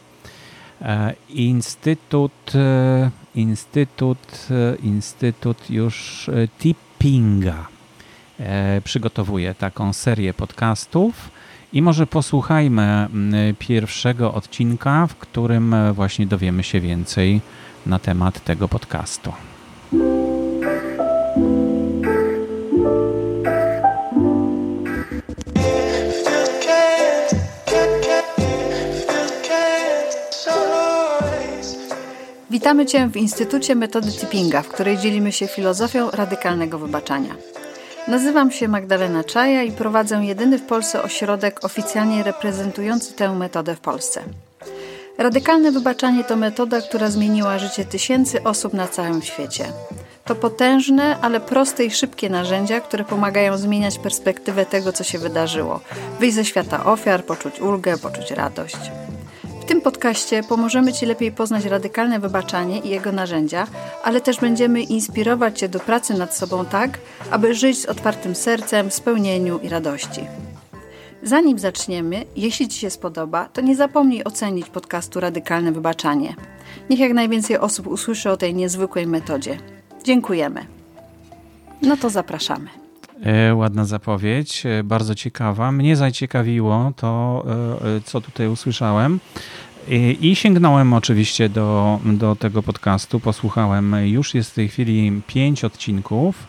E, 0.82 1.14
Instytut, 1.28 2.52
Instytut, 3.34 4.48
Instytut 4.82 5.70
już 5.70 6.30
TIP 6.58 6.87
Pinga 6.98 7.66
e, 8.40 8.80
przygotowuje 8.84 9.54
taką 9.54 9.92
serię 9.92 10.34
podcastów. 10.34 11.30
I 11.72 11.82
może 11.82 12.06
posłuchajmy 12.06 13.08
pierwszego 13.58 14.34
odcinka, 14.34 15.06
w 15.06 15.16
którym 15.16 15.74
właśnie 15.92 16.26
dowiemy 16.26 16.62
się 16.62 16.80
więcej 16.80 17.40
na 17.86 17.98
temat 17.98 18.44
tego 18.44 18.68
podcastu. 18.68 19.32
Witamy 32.58 32.86
Cię 32.86 33.08
w 33.08 33.16
Instytucie 33.16 33.74
Metody 33.74 34.12
Tippinga, 34.12 34.62
w 34.62 34.68
której 34.68 34.98
dzielimy 34.98 35.32
się 35.32 35.46
filozofią 35.46 36.10
radykalnego 36.10 36.78
wybaczania. 36.78 37.34
Nazywam 38.08 38.50
się 38.50 38.68
Magdalena 38.68 39.24
Czaja 39.24 39.62
i 39.62 39.72
prowadzę 39.72 40.24
jedyny 40.24 40.58
w 40.58 40.62
Polsce 40.62 41.02
ośrodek 41.02 41.64
oficjalnie 41.64 42.22
reprezentujący 42.22 43.12
tę 43.12 43.34
metodę 43.34 43.76
w 43.76 43.80
Polsce. 43.80 44.22
Radykalne 45.18 45.72
wybaczanie 45.72 46.24
to 46.24 46.36
metoda, 46.36 46.80
która 46.80 47.10
zmieniła 47.10 47.58
życie 47.58 47.84
tysięcy 47.84 48.42
osób 48.42 48.72
na 48.72 48.88
całym 48.88 49.22
świecie. 49.22 49.64
To 50.24 50.34
potężne, 50.34 51.16
ale 51.20 51.40
proste 51.40 51.84
i 51.84 51.90
szybkie 51.90 52.30
narzędzia, 52.30 52.80
które 52.80 53.04
pomagają 53.04 53.58
zmieniać 53.58 53.98
perspektywę 53.98 54.66
tego, 54.66 54.92
co 54.92 55.04
się 55.04 55.18
wydarzyło. 55.18 55.80
Wyjść 56.20 56.34
ze 56.34 56.44
świata 56.44 56.84
ofiar, 56.84 57.24
poczuć 57.24 57.60
ulgę, 57.60 57.98
poczuć 57.98 58.30
radość. 58.30 58.78
Tym 59.68 59.80
podcaście 59.80 60.42
pomożemy 60.42 60.92
Ci 60.92 61.06
lepiej 61.06 61.32
poznać 61.32 61.64
radykalne 61.64 62.20
wybaczanie 62.20 62.78
i 62.78 62.88
jego 62.88 63.12
narzędzia, 63.12 63.66
ale 64.02 64.20
też 64.20 64.40
będziemy 64.40 64.82
inspirować 64.82 65.58
Cię 65.58 65.68
do 65.68 65.80
pracy 65.80 66.14
nad 66.14 66.36
sobą 66.36 66.64
tak, 66.64 66.98
aby 67.30 67.54
żyć 67.54 67.82
z 67.82 67.86
otwartym 67.86 68.34
sercem, 68.34 68.90
spełnieniu 68.90 69.58
i 69.58 69.68
radości. 69.68 70.20
Zanim 71.22 71.58
zaczniemy, 71.58 72.24
jeśli 72.36 72.68
Ci 72.68 72.80
się 72.80 72.90
spodoba, 72.90 73.48
to 73.52 73.60
nie 73.60 73.76
zapomnij 73.76 74.24
ocenić 74.24 74.68
podcastu 74.68 75.20
Radykalne 75.20 75.72
Wybaczanie. 75.72 76.34
Niech 76.90 77.00
jak 77.00 77.12
najwięcej 77.12 77.58
osób 77.58 77.86
usłyszy 77.86 78.30
o 78.30 78.36
tej 78.36 78.54
niezwykłej 78.54 79.06
metodzie. 79.06 79.58
Dziękujemy. 80.04 80.66
No 81.82 81.96
to 81.96 82.10
zapraszamy. 82.10 82.87
E, 83.22 83.54
ładna 83.54 83.84
zapowiedź, 83.84 84.66
e, 84.66 84.84
bardzo 84.84 85.14
ciekawa. 85.14 85.72
Mnie 85.72 85.96
zaciekawiło 85.96 86.92
to, 86.96 87.44
e, 87.96 88.00
co 88.00 88.20
tutaj 88.20 88.48
usłyszałem. 88.48 89.20
I 90.20 90.36
sięgnąłem 90.36 90.92
oczywiście 90.92 91.48
do, 91.48 92.00
do 92.04 92.36
tego 92.36 92.62
podcastu, 92.62 93.20
posłuchałem. 93.20 93.96
Już 94.04 94.34
jest 94.34 94.50
w 94.50 94.54
tej 94.54 94.68
chwili 94.68 95.22
pięć 95.26 95.64
odcinków. 95.64 96.46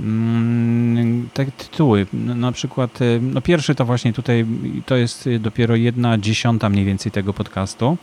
Mm, 0.00 1.28
te 1.34 1.46
tytuły, 1.46 2.06
na 2.12 2.52
przykład, 2.52 2.98
no 3.20 3.40
pierwszy 3.40 3.74
to 3.74 3.84
właśnie 3.84 4.12
tutaj, 4.12 4.46
to 4.86 4.96
jest 4.96 5.28
dopiero 5.40 5.76
jedna 5.76 6.18
dziesiąta 6.18 6.68
mniej 6.68 6.84
więcej 6.84 7.12
tego 7.12 7.34
podcastu. 7.34 7.96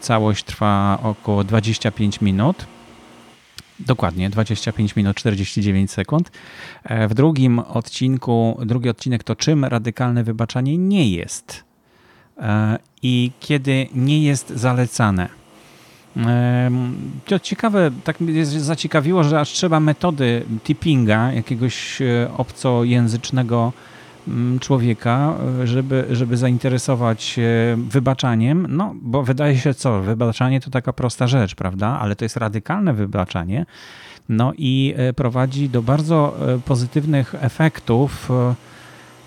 Całość 0.00 0.44
trwa 0.44 0.98
około 1.02 1.44
25 1.44 2.20
minut. 2.20 2.66
Dokładnie, 3.80 4.30
25 4.30 4.96
minut 4.96 5.16
49 5.16 5.90
sekund. 5.90 6.30
E, 6.84 7.08
w 7.08 7.14
drugim 7.14 7.58
odcinku, 7.58 8.58
drugi 8.66 8.88
odcinek 8.88 9.24
to 9.24 9.36
czym 9.36 9.64
radykalne 9.64 10.24
wybaczanie 10.24 10.78
nie 10.78 11.10
jest 11.10 11.64
e, 12.38 12.78
i 13.02 13.30
kiedy 13.40 13.86
nie 13.94 14.22
jest 14.22 14.50
zalecane. 14.50 15.28
E, 16.16 16.70
to 17.26 17.38
ciekawe, 17.38 17.90
tak 18.04 18.20
mnie 18.20 18.46
zaciekawiło, 18.46 19.24
że 19.24 19.40
aż 19.40 19.48
trzeba 19.48 19.80
metody 19.80 20.44
tippinga, 20.64 21.32
jakiegoś 21.32 21.98
obcojęzycznego 22.36 23.72
Mm, 23.72 23.97
człowieka, 24.60 25.34
żeby, 25.64 26.06
żeby 26.10 26.36
zainteresować 26.36 27.22
się 27.22 27.76
wybaczaniem, 27.88 28.66
no 28.68 28.94
bo 29.02 29.22
wydaje 29.22 29.58
się 29.58 29.74
co, 29.74 30.00
wybaczanie 30.00 30.60
to 30.60 30.70
taka 30.70 30.92
prosta 30.92 31.26
rzecz, 31.26 31.54
prawda? 31.54 31.98
Ale 32.00 32.16
to 32.16 32.24
jest 32.24 32.36
radykalne 32.36 32.94
wybaczanie, 32.94 33.66
no 34.28 34.52
i 34.58 34.94
e, 34.96 35.12
prowadzi 35.12 35.68
do 35.68 35.82
bardzo 35.82 36.36
e, 36.54 36.58
pozytywnych 36.58 37.34
efektów. 37.40 38.30
E, 38.30 38.54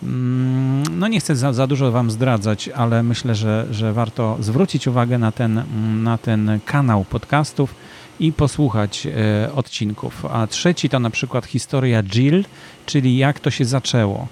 mm, 0.03 0.83
no 0.91 1.07
nie 1.07 1.19
chcę 1.19 1.35
za, 1.35 1.53
za 1.53 1.67
dużo 1.67 1.91
wam 1.91 2.11
zdradzać, 2.11 2.69
ale 2.69 3.03
myślę, 3.03 3.35
że, 3.35 3.67
że 3.71 3.93
warto 3.93 4.37
zwrócić 4.39 4.87
uwagę 4.87 5.17
na 5.17 5.31
ten, 5.31 5.57
mm, 5.57 6.03
na 6.03 6.17
ten 6.17 6.59
kanał 6.65 7.05
podcastów 7.05 7.75
i 8.19 8.33
posłuchać 8.33 9.07
odcinków. 9.55 10.25
A 10.25 10.47
trzeci 10.47 10.89
to 10.89 10.99
na 10.99 11.09
przykład 11.09 11.45
historia 11.45 12.03
Jill, 12.03 12.45
czyli 12.85 13.17
jak 13.17 13.39
to 13.39 13.51
się 13.51 13.65
zaczęło. 13.65 14.27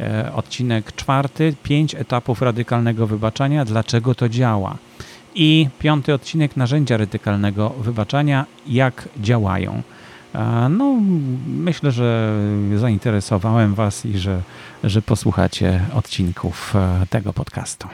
E, 0.00 0.32
odcinek 0.32 0.92
czwarty, 0.92 1.54
pięć 1.62 1.94
etapów 1.94 2.42
radykalnego 2.42 3.06
wybaczania, 3.06 3.64
dlaczego 3.64 4.14
to 4.14 4.28
działa. 4.28 4.76
I 5.34 5.68
piąty 5.78 6.14
odcinek 6.14 6.56
narzędzia 6.56 6.96
radykalnego 6.96 7.70
wybaczania, 7.70 8.46
jak 8.66 9.08
działają. 9.20 9.82
E, 10.34 10.68
no, 10.68 10.96
myślę, 11.46 11.90
że 11.90 12.38
zainteresowałem 12.76 13.74
Was 13.74 14.06
i 14.06 14.18
że, 14.18 14.40
że 14.84 15.02
posłuchacie 15.02 15.80
odcinków 15.94 16.76
e, 16.76 17.06
tego 17.10 17.32
podcastu. 17.32 17.88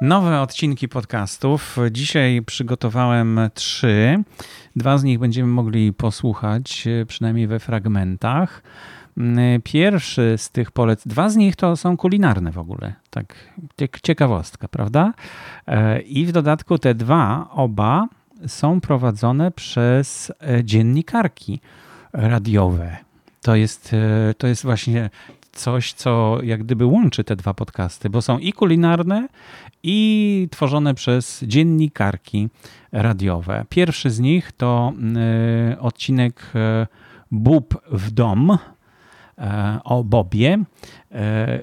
Nowe 0.00 0.40
odcinki 0.40 0.88
podcastów. 0.88 1.76
Dzisiaj 1.90 2.42
przygotowałem 2.42 3.40
trzy. 3.54 4.22
Dwa 4.76 4.98
z 4.98 5.04
nich 5.04 5.18
będziemy 5.18 5.48
mogli 5.48 5.92
posłuchać, 5.92 6.86
e, 6.86 7.06
przynajmniej 7.06 7.46
we 7.46 7.58
fragmentach. 7.58 8.62
Mm, 9.18 9.62
pierwszy 9.62 10.34
z 10.36 10.50
tych 10.50 10.70
polec, 10.70 11.06
dwa 11.06 11.28
z 11.28 11.36
nich 11.36 11.56
to 11.56 11.76
są 11.76 11.96
kulinarne 11.96 12.52
w 12.52 12.58
ogóle. 12.58 12.94
Tak, 13.10 13.34
ciekawostka, 14.02 14.68
prawda? 14.68 15.12
E, 15.66 16.00
I 16.00 16.26
w 16.26 16.32
dodatku 16.32 16.78
te 16.78 16.94
dwa, 16.94 17.48
oba 17.50 18.08
są 18.46 18.80
prowadzone 18.80 19.50
przez 19.50 20.32
e, 20.40 20.64
dziennikarki 20.64 21.60
radiowe. 22.12 22.96
To 23.42 23.56
jest, 23.56 23.96
to 24.38 24.46
jest 24.46 24.62
właśnie 24.62 25.10
coś, 25.52 25.92
co 25.92 26.38
jak 26.42 26.64
gdyby 26.64 26.84
łączy 26.84 27.24
te 27.24 27.36
dwa 27.36 27.54
podcasty, 27.54 28.10
bo 28.10 28.22
są 28.22 28.38
i 28.38 28.52
kulinarne, 28.52 29.28
i 29.82 30.48
tworzone 30.50 30.94
przez 30.94 31.44
dziennikarki 31.46 32.48
radiowe. 32.92 33.64
Pierwszy 33.68 34.10
z 34.10 34.20
nich 34.20 34.52
to 34.52 34.92
y, 35.72 35.80
odcinek 35.80 36.42
y, 36.54 36.86
Bób 37.30 37.82
w 37.90 38.10
dom 38.10 38.50
y, 38.50 38.58
o 39.84 40.04
Bobie. 40.04 40.64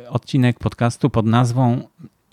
Odcinek 0.09 0.59
podcastu 0.59 1.09
pod 1.09 1.25
nazwą 1.25 1.81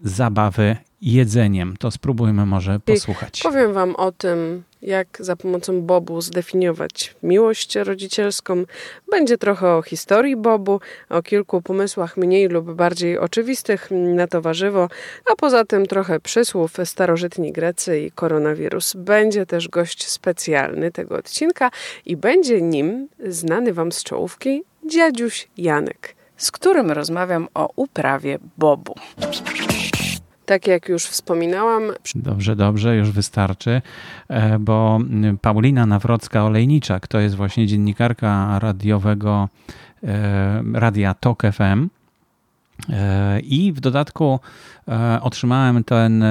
Zabawy 0.00 0.76
jedzeniem. 1.00 1.76
To 1.76 1.90
spróbujmy 1.90 2.46
może 2.46 2.80
posłuchać. 2.80 3.40
Powiem 3.42 3.72
Wam 3.72 3.96
o 3.96 4.12
tym, 4.12 4.62
jak 4.84 5.08
za 5.20 5.36
pomocą 5.36 5.82
Bobu 5.82 6.20
zdefiniować 6.20 7.14
miłość 7.22 7.76
rodzicielską. 7.76 8.64
Będzie 9.10 9.38
trochę 9.38 9.68
o 9.68 9.82
historii 9.82 10.36
Bobu, 10.36 10.80
o 11.08 11.22
kilku 11.22 11.62
pomysłach 11.62 12.16
mniej 12.16 12.48
lub 12.48 12.72
bardziej 12.72 13.18
oczywistych 13.18 13.88
na 13.90 14.26
to 14.26 14.42
warzywo, 14.42 14.88
a 15.32 15.36
poza 15.36 15.64
tym 15.64 15.86
trochę 15.86 16.20
przysłów 16.20 16.72
starożytni 16.84 17.52
Grecy 17.52 18.00
i 18.00 18.10
koronawirus. 18.10 18.94
Będzie 18.96 19.46
też 19.46 19.68
gość 19.68 20.08
specjalny 20.08 20.90
tego 20.90 21.16
odcinka 21.16 21.70
i 22.06 22.16
będzie 22.16 22.62
nim 22.62 23.08
znany 23.26 23.72
Wam 23.72 23.92
z 23.92 24.02
czołówki 24.04 24.64
dziadziuś 24.86 25.48
Janek, 25.56 26.14
z 26.36 26.50
którym 26.50 26.90
rozmawiam 26.90 27.48
o 27.54 27.70
uprawie 27.76 28.38
Bobu. 28.58 28.94
Tak 30.46 30.66
jak 30.66 30.88
już 30.88 31.04
wspominałam. 31.04 31.82
Dobrze, 32.14 32.56
dobrze, 32.56 32.96
już 32.96 33.10
wystarczy, 33.10 33.82
e, 34.28 34.58
bo 34.58 34.98
Paulina 35.42 35.86
Nawrocka-Olejniczak 35.86 37.06
to 37.08 37.20
jest 37.20 37.34
właśnie 37.34 37.66
dziennikarka 37.66 38.58
radiowego 38.58 39.48
e, 40.02 40.62
Radia 40.72 41.14
Tok 41.14 41.42
FM. 41.52 41.88
E, 42.90 43.40
I 43.40 43.72
w 43.72 43.80
dodatku 43.80 44.40
otrzymałem 45.20 45.84
ten 45.84 46.24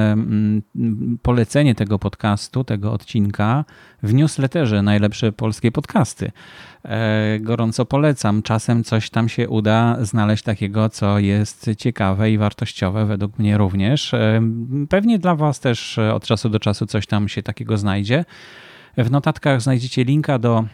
polecenie 1.21 1.75
tego 1.75 1.99
podcastu, 1.99 2.63
tego 2.63 2.93
odcinka 2.93 3.65
w 4.03 4.13
newsletterze 4.13 4.81
Najlepsze 4.81 5.31
Polskie 5.31 5.71
Podcasty. 5.71 6.31
E, 6.85 7.39
gorąco 7.39 7.85
polecam. 7.85 8.41
Czasem 8.41 8.83
coś 8.83 9.09
tam 9.09 9.29
się 9.29 9.49
uda 9.49 9.97
znaleźć 10.01 10.43
takiego, 10.43 10.89
co 10.89 11.19
jest 11.19 11.69
ciekawe 11.77 12.31
i 12.31 12.37
wartościowe, 12.37 13.05
według 13.05 13.39
mnie 13.39 13.57
również. 13.57 14.13
E, 14.13 14.41
pewnie 14.89 15.19
dla 15.19 15.35
Was 15.35 15.59
też 15.59 15.97
od 15.97 16.25
czasu 16.25 16.49
do 16.49 16.59
czasu 16.59 16.85
coś 16.85 17.07
tam 17.07 17.27
się 17.27 17.43
takiego 17.43 17.77
znajdzie. 17.77 18.25
W 18.97 19.11
notatkach 19.11 19.61
znajdziecie 19.61 20.03
linka 20.03 20.39
do, 20.39 20.65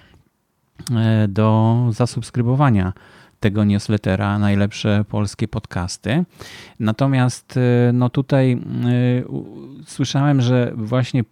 e, 0.95 1.27
do 1.27 1.77
zasubskrybowania 1.89 2.93
tego 3.39 3.63
newslettera 3.63 4.39
Najlepsze 4.39 5.05
Polskie 5.09 5.47
Podcasty. 5.47 6.23
Natomiast 6.79 7.59
no 7.93 8.09
tutaj 8.09 8.53
y, 8.53 9.85
słyszałem, 9.85 10.41
że 10.41 10.71
właśnie 10.75 11.23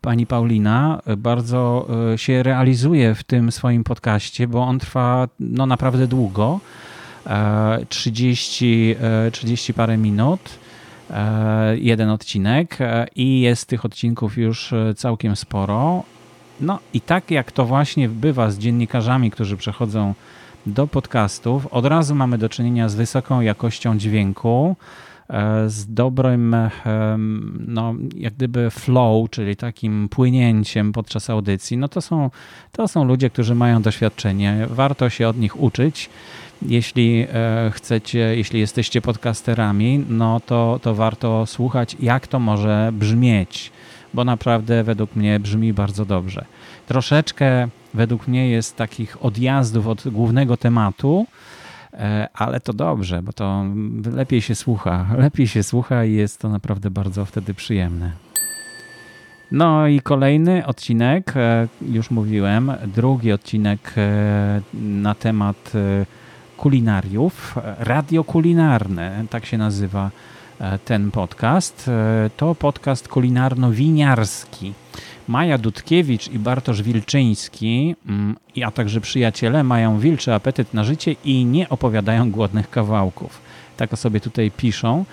pani 0.00 0.26
Paulina 0.26 1.02
bardzo 1.16 1.88
e, 2.12 2.18
się 2.18 2.42
realizuje 2.42 3.14
w 3.14 3.24
tym 3.24 3.52
swoim 3.52 3.84
podcaście, 3.84 4.48
bo 4.48 4.62
on 4.62 4.78
trwa 4.78 5.28
no, 5.40 5.66
naprawdę 5.66 6.06
długo 6.06 6.60
30, 7.88 8.94
e, 9.00 9.30
30 9.30 9.72
e, 9.72 9.74
parę 9.74 9.96
minut. 9.96 10.40
Jeden 11.74 12.10
odcinek 12.10 12.78
i 13.16 13.40
jest 13.40 13.68
tych 13.68 13.84
odcinków 13.84 14.38
już 14.38 14.74
całkiem 14.96 15.36
sporo. 15.36 16.02
No 16.60 16.78
i 16.94 17.00
tak 17.00 17.30
jak 17.30 17.52
to 17.52 17.64
właśnie 17.64 18.08
bywa 18.08 18.50
z 18.50 18.58
dziennikarzami, 18.58 19.30
którzy 19.30 19.56
przechodzą 19.56 20.14
do 20.66 20.86
podcastów, 20.86 21.66
od 21.66 21.86
razu 21.86 22.14
mamy 22.14 22.38
do 22.38 22.48
czynienia 22.48 22.88
z 22.88 22.94
wysoką 22.94 23.40
jakością 23.40 23.98
dźwięku, 23.98 24.76
E, 25.28 25.70
z 25.70 25.94
dobrym, 25.94 26.54
e, 26.54 26.70
no, 27.66 27.94
jak 28.16 28.34
gdyby 28.34 28.70
flow, 28.70 29.30
czyli 29.30 29.56
takim 29.56 30.08
płynięciem 30.08 30.92
podczas 30.92 31.30
audycji, 31.30 31.76
no 31.76 31.88
to 31.88 32.00
są, 32.00 32.30
to 32.72 32.88
są 32.88 33.04
ludzie, 33.04 33.30
którzy 33.30 33.54
mają 33.54 33.82
doświadczenie. 33.82 34.66
Warto 34.70 35.10
się 35.10 35.28
od 35.28 35.38
nich 35.38 35.60
uczyć. 35.60 36.10
jeśli 36.62 37.26
chcecie, 37.72 38.18
jeśli 38.18 38.60
jesteście 38.60 39.02
podcasterami, 39.02 40.04
no 40.08 40.40
to, 40.40 40.80
to 40.82 40.94
warto 40.94 41.46
słuchać, 41.46 41.96
jak 42.00 42.26
to 42.26 42.38
może 42.38 42.90
brzmieć, 42.92 43.72
bo 44.14 44.24
naprawdę 44.24 44.84
według 44.84 45.16
mnie 45.16 45.40
brzmi 45.40 45.72
bardzo 45.72 46.04
dobrze. 46.04 46.44
Troszeczkę 46.86 47.68
według 47.96 48.28
mnie 48.28 48.48
jest 48.48 48.76
takich 48.76 49.24
odjazdów 49.24 49.86
od 49.86 50.08
głównego 50.08 50.56
tematu, 50.56 51.26
E, 51.96 52.28
ale 52.34 52.60
to 52.60 52.72
dobrze, 52.72 53.22
bo 53.22 53.32
to 53.32 53.64
lepiej 54.12 54.42
się 54.42 54.54
słucha, 54.54 55.06
lepiej 55.18 55.48
się 55.48 55.62
słucha 55.62 56.04
i 56.04 56.12
jest 56.12 56.40
to 56.40 56.48
naprawdę 56.48 56.90
bardzo 56.90 57.24
wtedy 57.24 57.54
przyjemne. 57.54 58.10
No 59.52 59.86
i 59.86 60.00
kolejny 60.00 60.66
odcinek, 60.66 61.32
e, 61.36 61.68
już 61.82 62.10
mówiłem, 62.10 62.72
drugi 62.86 63.32
odcinek 63.32 63.94
e, 63.96 64.60
na 64.74 65.14
temat 65.14 65.72
kulinariów, 66.56 67.54
radio 67.78 68.24
kulinarne, 68.24 69.24
tak 69.30 69.46
się 69.46 69.58
nazywa 69.58 70.10
ten 70.84 71.10
podcast. 71.10 71.90
To 72.36 72.54
podcast 72.54 73.08
kulinarno-winiarski. 73.08 74.72
Maja 75.28 75.58
Dudkiewicz 75.58 76.28
i 76.28 76.38
Bartosz 76.38 76.82
Wilczyński, 76.82 77.96
mm, 78.06 78.36
a 78.64 78.70
także 78.70 79.00
przyjaciele, 79.00 79.64
mają 79.64 79.98
wilczy 79.98 80.34
apetyt 80.34 80.74
na 80.74 80.84
życie 80.84 81.16
i 81.24 81.44
nie 81.44 81.68
opowiadają 81.68 82.30
głodnych 82.30 82.70
kawałków. 82.70 83.40
Tak 83.76 83.98
sobie 83.98 84.20
tutaj 84.20 84.50
piszą. 84.50 85.04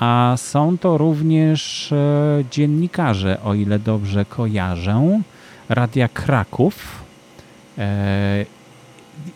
A 0.00 0.34
są 0.36 0.78
to 0.78 0.98
również 0.98 1.92
e, 1.92 2.44
dziennikarze, 2.50 3.38
o 3.44 3.54
ile 3.54 3.78
dobrze 3.78 4.24
kojarzę, 4.24 5.20
Radia 5.68 6.08
Kraków. 6.08 7.04
E, 7.78 8.46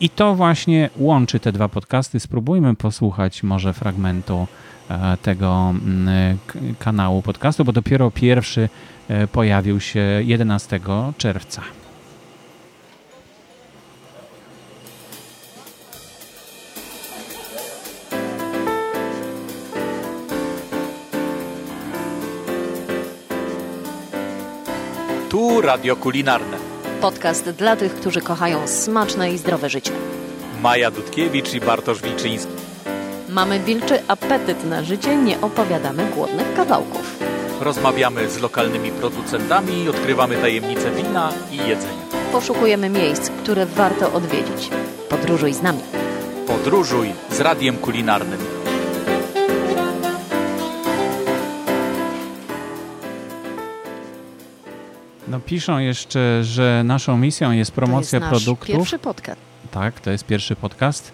I 0.01 0.11
to 0.11 0.35
właśnie 0.35 0.91
łączy 0.97 1.41
te 1.41 1.53
dwa 1.53 1.69
podcasty. 1.69 2.21
Spróbujmy 2.21 2.77
posłuchać 2.77 3.43
może 3.43 3.73
fragmentu 3.73 4.47
e, 4.91 5.17
tego 5.17 5.71
mm, 5.71 6.39
kanału 6.79 7.23
podcastu, 7.23 7.65
bo 7.65 7.73
dopiero 7.73 8.11
pierwszy 8.11 8.69
pojawił 9.33 9.81
się 9.81 10.01
11 10.25 10.81
czerwca. 11.19 11.63
Tu 25.29 25.61
Radio 25.61 25.97
Kulinarne. 25.97 26.57
Podcast 27.01 27.51
dla 27.51 27.77
tych, 27.77 27.95
którzy 27.95 28.21
kochają 28.21 28.69
smaczne 28.69 29.33
i 29.33 29.39
zdrowe 29.39 29.71
życie. 29.71 29.93
Maja 30.63 30.91
Dudkiewicz 30.91 31.55
i 31.55 31.61
Bartosz 31.61 32.03
Wilczyński. 32.03 32.53
Mamy 33.29 33.61
wilczy 33.61 34.03
apetyt 34.09 34.65
na 34.65 34.85
życie, 34.85 35.17
nie 35.17 35.41
opowiadamy 35.41 36.07
głodnych 36.15 36.55
kawałków. 36.55 37.30
Rozmawiamy 37.61 38.31
z 38.31 38.41
lokalnymi 38.41 38.91
producentami, 38.91 39.89
odkrywamy 39.89 40.37
tajemnice 40.37 40.91
wina 40.91 41.33
i 41.53 41.57
jedzenia. 41.57 42.03
Poszukujemy 42.33 42.89
miejsc, 42.89 43.31
które 43.31 43.67
warto 43.67 44.13
odwiedzić. 44.13 44.71
Podróżuj 45.09 45.55
z 45.55 45.63
nami. 45.63 45.81
Podróżuj 46.47 47.13
z 47.31 47.41
Radiem 47.41 47.77
Kulinarnym. 47.77 48.39
No 55.29 55.41
piszą 55.41 55.79
jeszcze, 55.79 56.45
że 56.45 56.83
naszą 56.85 57.19
misją 57.19 57.53
jest 57.53 57.73
promocja 57.73 58.21
to 58.21 58.25
jest 58.25 58.33
nasz 58.33 58.45
produktów. 58.45 58.77
Pierwszy 58.77 58.99
podcast. 58.99 59.41
Tak, 59.71 60.01
to 60.01 60.11
jest 60.11 60.25
pierwszy 60.25 60.57
podcast 60.57 61.13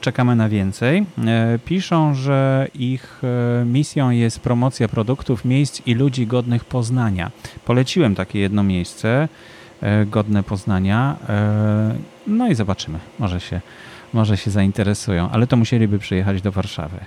czekamy 0.00 0.36
na 0.36 0.48
więcej. 0.48 1.06
E, 1.26 1.58
piszą, 1.64 2.14
że 2.14 2.68
ich 2.74 3.22
e, 3.24 3.64
misją 3.64 4.10
jest 4.10 4.40
promocja 4.40 4.88
produktów, 4.88 5.44
miejsc 5.44 5.86
i 5.86 5.94
ludzi 5.94 6.26
godnych 6.26 6.64
poznania. 6.64 7.30
Poleciłem 7.64 8.14
takie 8.14 8.38
jedno 8.38 8.62
miejsce 8.62 9.28
godne 10.06 10.42
poznania. 10.42 11.16
No 12.26 12.48
i 12.48 12.54
zobaczymy, 12.54 12.98
może 13.18 13.40
się, 13.40 13.60
może 14.12 14.36
się 14.36 14.50
zainteresują, 14.50 15.30
ale 15.30 15.46
to 15.46 15.56
musieliby 15.56 15.98
przyjechać 15.98 16.42
do 16.42 16.52
Warszawy. 16.52 16.98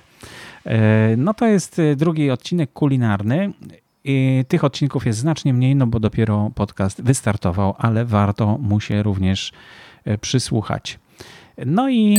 No 1.17 1.33
to 1.33 1.45
jest 1.45 1.81
drugi 1.95 2.31
odcinek 2.31 2.73
kulinarny. 2.73 3.53
I 4.03 4.45
tych 4.47 4.63
odcinków 4.63 5.05
jest 5.05 5.19
znacznie 5.19 5.53
mniej, 5.53 5.75
no 5.75 5.87
bo 5.87 5.99
dopiero 5.99 6.51
podcast 6.55 7.01
wystartował, 7.01 7.75
ale 7.77 8.05
warto 8.05 8.57
mu 8.57 8.79
się 8.79 9.03
również 9.03 9.51
przysłuchać. 10.21 10.99
No 11.65 11.89
i 11.89 12.17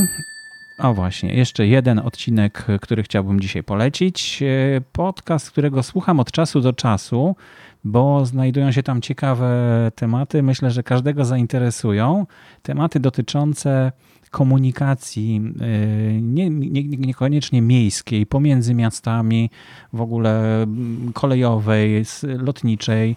o 0.77 0.93
właśnie, 0.93 1.33
jeszcze 1.33 1.67
jeden 1.67 1.99
odcinek, 1.99 2.65
który 2.81 3.03
chciałbym 3.03 3.39
dzisiaj 3.39 3.63
polecić. 3.63 4.43
Podcast, 4.91 5.51
którego 5.51 5.83
słucham 5.83 6.19
od 6.19 6.31
czasu 6.31 6.61
do 6.61 6.73
czasu, 6.73 7.35
bo 7.83 8.25
znajdują 8.25 8.71
się 8.71 8.83
tam 8.83 9.01
ciekawe 9.01 9.51
tematy. 9.95 10.43
Myślę, 10.43 10.71
że 10.71 10.83
każdego 10.83 11.25
zainteresują. 11.25 12.25
Tematy 12.61 12.99
dotyczące 12.99 13.91
komunikacji 14.31 15.41
y, 15.61 16.21
nie, 16.21 16.49
nie, 16.49 16.83
niekoniecznie 16.83 17.61
miejskiej, 17.61 18.25
pomiędzy 18.25 18.73
miastami, 18.73 19.49
w 19.93 20.01
ogóle 20.01 20.63
mm, 20.63 21.13
kolejowej, 21.13 22.05
lotniczej. 22.23 23.15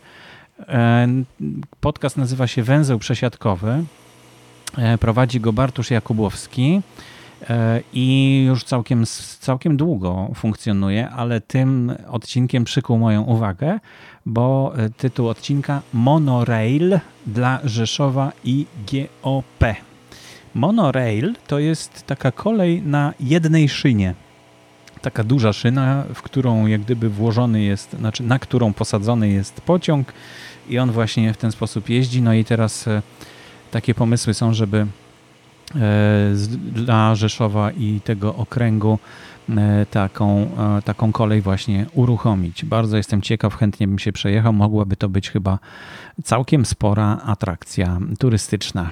E, 0.69 1.09
podcast 1.81 2.17
nazywa 2.17 2.47
się 2.47 2.63
Węzeł 2.63 2.99
Przesiadkowy. 2.99 3.85
E, 4.79 4.99
prowadzi 4.99 5.41
go 5.41 5.53
Bartusz 5.53 5.91
Jakubowski 5.91 6.81
e, 7.51 7.81
i 7.93 8.45
już 8.47 8.65
całkiem, 8.65 9.05
całkiem 9.41 9.77
długo 9.77 10.31
funkcjonuje, 10.35 11.11
ale 11.11 11.41
tym 11.41 11.93
odcinkiem 12.09 12.65
przykuł 12.65 12.99
moją 12.99 13.23
uwagę, 13.23 13.81
bo 14.27 14.73
e, 14.77 14.91
tytuł 14.91 15.29
odcinka 15.29 15.83
Monorail 15.93 17.01
dla 17.27 17.61
Rzeszowa 17.65 18.33
i 18.45 18.67
GOP. 18.93 19.75
Monorail 20.55 21.35
to 21.47 21.59
jest 21.59 22.07
taka 22.07 22.33
kolej 22.33 22.83
na 22.83 23.15
jednej 23.21 23.69
szynie. 23.69 24.15
Taka 25.03 25.25
duża 25.25 25.53
szyna, 25.53 26.05
w 26.15 26.23
którą 26.23 26.67
jak 26.67 26.81
gdyby 26.81 27.09
włożony 27.11 27.63
jest, 27.63 27.93
znaczy 27.93 28.23
na 28.23 28.39
którą 28.39 28.73
posadzony 28.73 29.29
jest 29.29 29.61
pociąg 29.61 30.13
i 30.69 30.79
on 30.79 30.91
właśnie 30.91 31.33
w 31.35 31.37
ten 31.37 31.53
sposób 31.53 31.89
jeździ. 31.89 32.23
No 32.23 32.35
i 32.35 32.45
teraz 32.45 32.89
takie 33.71 33.95
pomysły 33.95 34.35
są, 34.35 34.55
żeby 34.55 34.79
e, 34.79 34.87
dla 36.73 37.15
Rzeszowa 37.15 37.71
i 37.71 38.01
tego 38.05 38.35
okręgu 38.35 38.99
e, 39.49 39.87
taką, 39.87 40.51
e, 40.79 40.83
taką 40.83 41.13
kolej 41.13 41.41
właśnie 41.41 41.87
uruchomić. 41.95 42.65
Bardzo 42.65 42.97
jestem 42.97 43.23
ciekaw, 43.23 43.55
chętnie 43.55 43.89
bym 43.89 43.99
się 43.99 44.13
przejechał. 44.13 44.53
Mogłaby 44.53 44.97
to 44.97 45.09
być 45.09 45.31
chyba 45.31 45.59
całkiem 46.25 46.65
spora 46.65 47.21
atrakcja 47.25 47.99
turystyczna. 48.19 48.91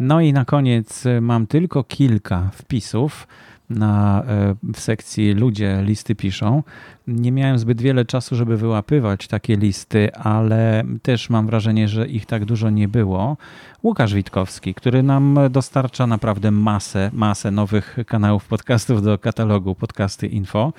No 0.00 0.20
i 0.20 0.32
na 0.32 0.44
koniec 0.44 1.04
mam 1.20 1.46
tylko 1.46 1.84
kilka 1.84 2.50
wpisów 2.52 3.26
na, 3.70 4.22
e, 4.28 4.54
w 4.74 4.80
sekcji 4.80 5.32
Ludzie 5.32 5.82
listy 5.84 6.14
piszą. 6.14 6.62
Nie 7.06 7.32
miałem 7.32 7.58
zbyt 7.58 7.80
wiele 7.80 8.04
czasu, 8.04 8.36
żeby 8.36 8.56
wyłapywać 8.56 9.28
takie 9.28 9.56
listy, 9.56 10.14
ale 10.14 10.84
też 11.02 11.30
mam 11.30 11.46
wrażenie, 11.46 11.88
że 11.88 12.06
ich 12.06 12.26
tak 12.26 12.44
dużo 12.44 12.70
nie 12.70 12.88
było. 12.88 13.36
Łukasz 13.82 14.14
Witkowski, 14.14 14.74
który 14.74 15.02
nam 15.02 15.38
dostarcza 15.50 16.06
naprawdę 16.06 16.50
masę, 16.50 17.10
masę 17.12 17.50
nowych 17.50 17.96
kanałów 18.06 18.44
podcastów 18.44 19.02
do 19.02 19.18
katalogu 19.18 19.74
Podcasty 19.74 20.26
Info. 20.26 20.72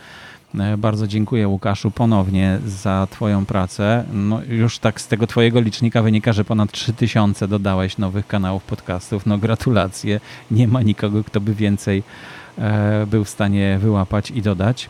E, 0.56 0.78
bardzo 0.78 1.08
dziękuję 1.08 1.48
Łukaszu 1.48 1.92
ponownie 1.92 2.60
za 2.66 3.08
Twoją 3.12 3.46
pracę. 3.46 4.04
No, 4.14 4.42
już 4.50 4.80
tak 4.80 5.02
z 5.02 5.08
tego 5.08 5.28
Twojego 5.28 5.62
licznika 5.62 6.02
wynika, 6.02 6.34
że 6.34 6.46
ponad 6.46 6.72
3000 6.72 7.48
dodałeś 7.48 7.98
nowych 7.98 8.28
kanałów 8.28 8.64
podcastów. 8.64 9.26
No 9.26 9.38
gratulacje. 9.38 10.20
Nie 10.52 10.68
ma 10.68 10.82
nikogo, 10.82 11.24
kto 11.24 11.42
by 11.42 11.54
więcej 11.54 12.04
był 13.08 13.24
w 13.24 13.30
stanie 13.30 13.78
wyłapać 13.82 14.32
i 14.32 14.42
dodać. 14.42 14.90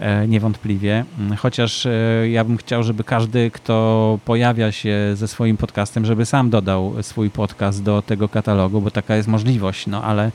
E, 0.00 0.28
niewątpliwie. 0.28 1.04
Chociaż 1.38 1.86
e, 1.86 1.90
ja 2.30 2.44
bym 2.44 2.56
chciał, 2.56 2.82
żeby 2.82 3.04
każdy, 3.04 3.50
kto 3.50 4.18
pojawia 4.24 4.72
się 4.72 4.96
ze 5.14 5.28
swoim 5.28 5.56
podcastem, 5.56 6.04
żeby 6.04 6.26
sam 6.26 6.50
dodał 6.50 6.94
swój 7.02 7.30
podcast 7.30 7.82
do 7.82 8.02
tego 8.02 8.28
katalogu, 8.28 8.80
bo 8.80 8.90
taka 8.90 9.16
jest 9.16 9.28
możliwość. 9.28 9.86
No 9.86 10.04
ale, 10.04 10.30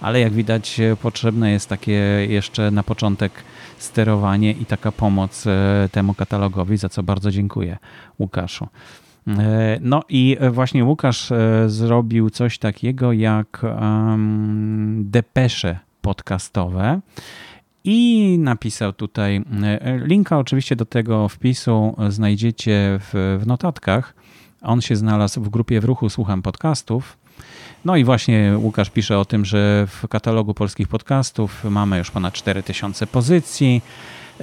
ale 0.00 0.20
jak 0.20 0.32
widać, 0.32 0.80
potrzebne 1.02 1.50
jest 1.50 1.68
takie 1.68 1.92
jeszcze 2.28 2.70
na 2.70 2.82
początek 2.82 3.32
sterowanie 3.78 4.52
i 4.52 4.66
taka 4.66 4.92
pomoc 4.92 5.44
temu 5.92 6.14
katalogowi, 6.14 6.76
za 6.76 6.88
co 6.88 7.02
bardzo 7.02 7.30
dziękuję 7.30 7.78
Łukaszu. 8.18 8.68
No 9.80 10.02
i 10.08 10.36
właśnie 10.50 10.84
Łukasz 10.84 11.32
zrobił 11.66 12.30
coś 12.30 12.58
takiego 12.58 13.12
jak 13.12 13.62
um, 13.62 15.04
depesze 15.10 15.89
podcastowe. 16.00 17.00
I 17.84 18.36
napisał 18.38 18.92
tutaj 18.92 19.42
e, 19.62 19.98
linka 19.98 20.38
oczywiście 20.38 20.76
do 20.76 20.84
tego 20.84 21.28
wpisu 21.28 21.96
znajdziecie 22.08 22.98
w, 23.00 23.38
w 23.40 23.46
notatkach. 23.46 24.14
On 24.62 24.80
się 24.80 24.96
znalazł 24.96 25.40
w 25.40 25.48
grupie 25.48 25.80
w 25.80 25.84
ruchu 25.84 26.10
Słucham 26.10 26.42
Podcastów. 26.42 27.16
No 27.84 27.96
i 27.96 28.04
właśnie 28.04 28.52
Łukasz 28.58 28.90
pisze 28.90 29.18
o 29.18 29.24
tym, 29.24 29.44
że 29.44 29.86
w 29.86 30.08
katalogu 30.08 30.54
polskich 30.54 30.88
podcastów 30.88 31.64
mamy 31.64 31.98
już 31.98 32.10
ponad 32.10 32.34
4000 32.34 33.06
pozycji, 33.06 33.82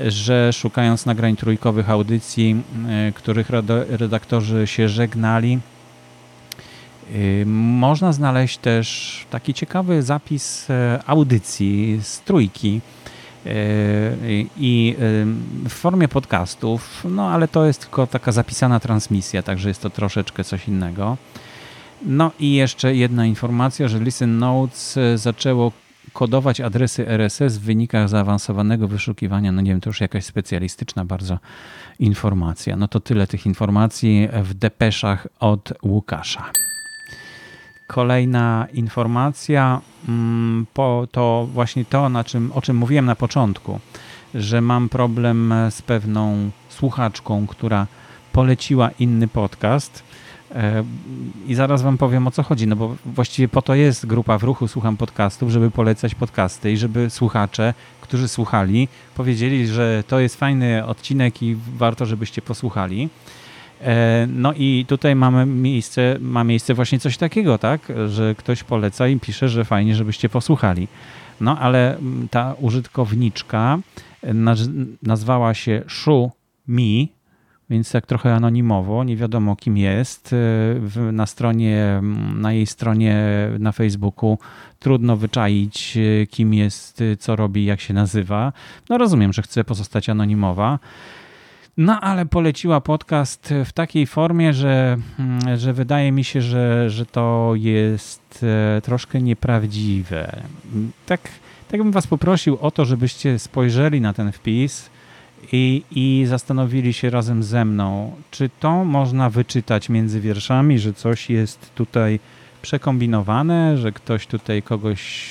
że 0.07 0.53
szukając 0.53 1.05
nagrań 1.05 1.35
trójkowych 1.35 1.89
audycji, 1.89 2.63
e, 2.89 3.11
których 3.11 3.49
redaktorzy 3.89 4.67
się 4.67 4.89
żegnali, 4.89 5.59
można 7.45 8.13
znaleźć 8.13 8.57
też 8.57 9.25
taki 9.29 9.53
ciekawy 9.53 10.01
zapis 10.01 10.69
e, 10.69 10.99
audycji 11.07 11.99
z 12.03 12.21
trójki 12.21 12.81
i 14.57 14.95
w 15.69 15.73
formie 15.73 16.07
podcastów, 16.07 17.05
no 17.09 17.29
ale 17.29 17.47
to 17.47 17.65
jest 17.65 17.81
tylko 17.81 18.07
taka 18.07 18.31
zapisana 18.31 18.79
transmisja, 18.79 19.43
także 19.43 19.69
jest 19.69 19.81
to 19.81 19.89
troszeczkę 19.89 20.43
coś 20.43 20.67
innego. 20.67 21.17
No 22.05 22.31
i 22.39 22.53
jeszcze 22.53 22.95
jedna 22.95 23.25
informacja, 23.25 23.87
że 23.87 23.99
Listen 23.99 24.37
Notes 24.37 24.97
e, 24.97 25.17
zaczęło 25.17 25.71
kodować 26.13 26.61
adresy 26.61 27.07
RSS 27.07 27.57
w 27.57 27.61
wynikach 27.61 28.09
zaawansowanego 28.09 28.87
wyszukiwania. 28.87 29.51
No 29.51 29.61
nie 29.61 29.71
wiem, 29.71 29.81
to 29.81 29.89
już 29.89 30.01
jakaś 30.01 30.25
specjalistyczna 30.25 31.05
bardzo 31.05 31.39
informacja. 31.99 32.75
No 32.75 32.87
to 32.87 32.99
tyle 32.99 33.27
tych 33.27 33.45
informacji 33.45 34.29
w 34.43 34.53
depeszach 34.53 35.27
od 35.39 35.73
Łukasza. 35.83 36.51
Kolejna 37.87 38.67
informacja 38.73 39.81
mm, 40.07 40.65
to 41.11 41.47
właśnie 41.53 41.85
to, 41.85 42.09
na 42.09 42.23
czym, 42.23 42.51
o 42.51 42.61
czym 42.61 42.77
mówiłem 42.77 43.05
na 43.05 43.15
początku, 43.15 43.79
że 44.35 44.61
mam 44.61 44.89
problem 44.89 45.53
z 45.69 45.81
pewną 45.81 46.49
słuchaczką, 46.69 47.47
która 47.47 47.87
poleciła 48.33 48.89
inny 48.99 49.27
podcast 49.27 50.03
E, 50.55 50.83
I 51.47 51.55
zaraz 51.55 51.81
wam 51.81 51.97
powiem 51.97 52.27
o 52.27 52.31
co 52.31 52.43
chodzi, 52.43 52.67
no 52.67 52.75
bo 52.75 52.95
właściwie 53.05 53.47
po 53.47 53.61
to 53.61 53.75
jest 53.75 54.05
grupa 54.05 54.37
w 54.37 54.43
ruchu 54.43 54.67
Słucham 54.67 54.97
Podcastów, 54.97 55.49
żeby 55.49 55.71
polecać 55.71 56.15
podcasty 56.15 56.71
i 56.71 56.77
żeby 56.77 57.09
słuchacze, 57.09 57.73
którzy 58.01 58.27
słuchali, 58.27 58.87
powiedzieli, 59.15 59.67
że 59.67 60.03
to 60.07 60.19
jest 60.19 60.35
fajny 60.35 60.85
odcinek 60.85 61.43
i 61.43 61.57
warto, 61.77 62.05
żebyście 62.05 62.41
posłuchali. 62.41 63.09
E, 63.81 64.27
no 64.29 64.53
i 64.53 64.85
tutaj 64.87 65.15
mamy 65.15 65.45
miejsce, 65.45 66.17
ma 66.19 66.43
miejsce 66.43 66.73
właśnie 66.73 66.99
coś 66.99 67.17
takiego, 67.17 67.57
tak, 67.57 67.81
że 68.07 68.35
ktoś 68.35 68.63
poleca 68.63 69.07
i 69.07 69.19
pisze, 69.19 69.49
że 69.49 69.65
fajnie, 69.65 69.95
żebyście 69.95 70.29
posłuchali. 70.29 70.87
No 71.41 71.59
ale 71.59 71.97
ta 72.31 72.55
użytkowniczka 72.59 73.79
nazwała 75.03 75.53
się 75.53 75.83
Shu 75.87 76.31
Mi, 76.67 77.17
więc 77.69 77.91
tak 77.91 78.05
trochę 78.05 78.35
anonimowo, 78.35 79.03
nie 79.03 79.17
wiadomo 79.17 79.55
kim 79.55 79.77
jest. 79.77 80.35
E, 80.97 81.11
na 81.11 81.25
stronie, 81.25 82.01
na 82.35 82.53
jej 82.53 82.65
stronie 82.65 83.17
na 83.59 83.71
Facebooku 83.71 84.37
trudno 84.79 85.17
wyczaić, 85.17 85.97
e, 85.97 86.27
kim 86.27 86.53
jest, 86.53 87.01
e, 87.01 87.17
co 87.17 87.35
robi, 87.35 87.65
jak 87.65 87.81
się 87.81 87.93
nazywa. 87.93 88.53
No 88.89 88.97
rozumiem, 88.97 89.33
że 89.33 89.41
chce 89.41 89.63
pozostać 89.63 90.09
anonimowa. 90.09 90.79
No 91.77 92.01
ale 92.01 92.25
poleciła 92.25 92.81
podcast 92.81 93.53
w 93.65 93.73
takiej 93.73 94.07
formie, 94.07 94.53
że, 94.53 94.97
mm, 95.19 95.57
że 95.57 95.73
wydaje 95.73 96.11
mi 96.11 96.23
się, 96.23 96.41
że, 96.41 96.89
że 96.89 97.05
to 97.05 97.53
jest 97.55 98.45
troszkę 98.83 99.21
nieprawdziwe. 99.21 100.41
Tak, 101.05 101.21
tak 101.71 101.83
bym 101.83 101.91
Was 101.91 102.07
poprosił 102.07 102.57
o 102.61 102.71
to, 102.71 102.85
żebyście 102.85 103.39
spojrzeli 103.39 104.01
na 104.01 104.13
ten 104.13 104.31
wpis 104.31 104.89
i, 105.51 105.83
i 105.91 106.25
zastanowili 106.27 106.93
się 106.93 107.09
razem 107.09 107.43
ze 107.43 107.65
mną, 107.65 108.15
czy 108.31 108.49
to 108.59 108.85
można 108.85 109.29
wyczytać 109.29 109.89
między 109.89 110.21
wierszami, 110.21 110.79
że 110.79 110.93
coś 110.93 111.29
jest 111.29 111.75
tutaj 111.75 112.19
przekombinowane, 112.61 113.77
że 113.77 113.91
ktoś 113.91 114.27
tutaj 114.27 114.61
kogoś 114.61 115.27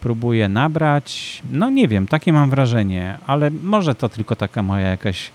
próbuje 0.00 0.48
nabrać. 0.48 1.42
No 1.52 1.70
nie 1.70 1.88
wiem, 1.88 2.06
takie 2.06 2.32
mam 2.32 2.50
wrażenie, 2.50 3.18
ale 3.26 3.50
może 3.50 3.94
to 3.94 4.08
tylko 4.08 4.36
taka 4.36 4.62
moja 4.62 4.88
jakaś 4.88 5.30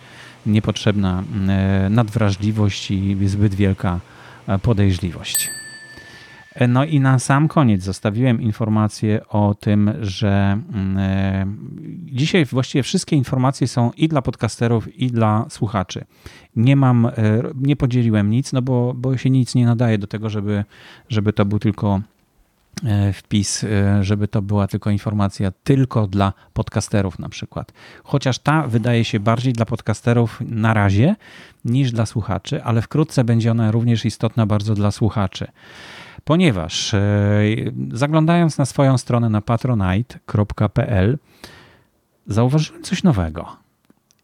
niepotrzebna 0.45 1.23
e, 1.47 1.89
nadwrażliwość 1.89 2.91
i 2.91 3.27
zbyt 3.27 3.55
wielka 3.55 3.99
e, 4.47 4.60
podejrzliwość. 4.60 5.51
No 6.67 6.86
i 6.86 6.99
na 6.99 7.19
sam 7.19 7.47
koniec 7.47 7.84
zostawiłem 7.84 8.41
informację 8.41 9.27
o 9.27 9.55
tym, 9.60 9.93
że 10.01 10.60
mm, 10.73 10.97
e, 10.97 11.45
dzisiaj 12.05 12.45
właściwie 12.45 12.84
wszystkie 12.84 13.15
informacje 13.15 13.67
są 13.67 13.91
i 13.97 14.08
dla 14.08 14.21
podcasterów, 14.21 14.97
i 14.97 15.08
dla 15.08 15.45
słuchaczy. 15.49 16.05
Nie 16.55 16.75
mam, 16.75 17.05
e, 17.05 17.12
nie 17.55 17.75
podzieliłem 17.75 18.29
nic, 18.29 18.53
no 18.53 18.62
bo, 18.62 18.93
bo 18.93 19.17
się 19.17 19.29
nic 19.29 19.55
nie 19.55 19.65
nadaje 19.65 19.97
do 19.97 20.08
tego, 20.08 20.29
żeby, 20.29 20.63
żeby 21.10 21.34
to 21.34 21.45
był 21.45 21.60
tylko 21.60 21.95
e, 21.95 22.14
wpis, 23.13 23.65
żeby 24.01 24.27
to 24.27 24.41
była 24.41 24.67
tylko 24.67 24.89
informacja 24.89 25.51
tylko 25.63 26.07
dla 26.07 26.33
podcasterów 26.53 27.19
na 27.19 27.29
przykład. 27.29 27.73
Chociaż 28.03 28.39
ta 28.39 28.67
wydaje 28.67 29.03
się 29.03 29.19
bardziej 29.19 29.53
dla 29.53 29.65
podcasterów 29.65 30.41
na 30.41 30.73
razie 30.73 31.15
niż 31.65 31.91
dla 31.91 32.05
słuchaczy, 32.05 32.63
ale 32.63 32.81
wkrótce 32.81 33.23
będzie 33.23 33.51
ona 33.51 33.71
również 33.71 34.05
istotna 34.05 34.45
bardzo 34.45 34.73
dla 34.73 34.91
słuchaczy 34.91 35.47
ponieważ 36.25 36.93
e, 36.93 37.01
zaglądając 37.91 38.57
na 38.57 38.65
swoją 38.65 38.97
stronę 38.97 39.29
na 39.29 39.41
patronite.pl 39.41 41.17
zauważyłem 42.27 42.83
coś 42.83 43.03
nowego 43.03 43.57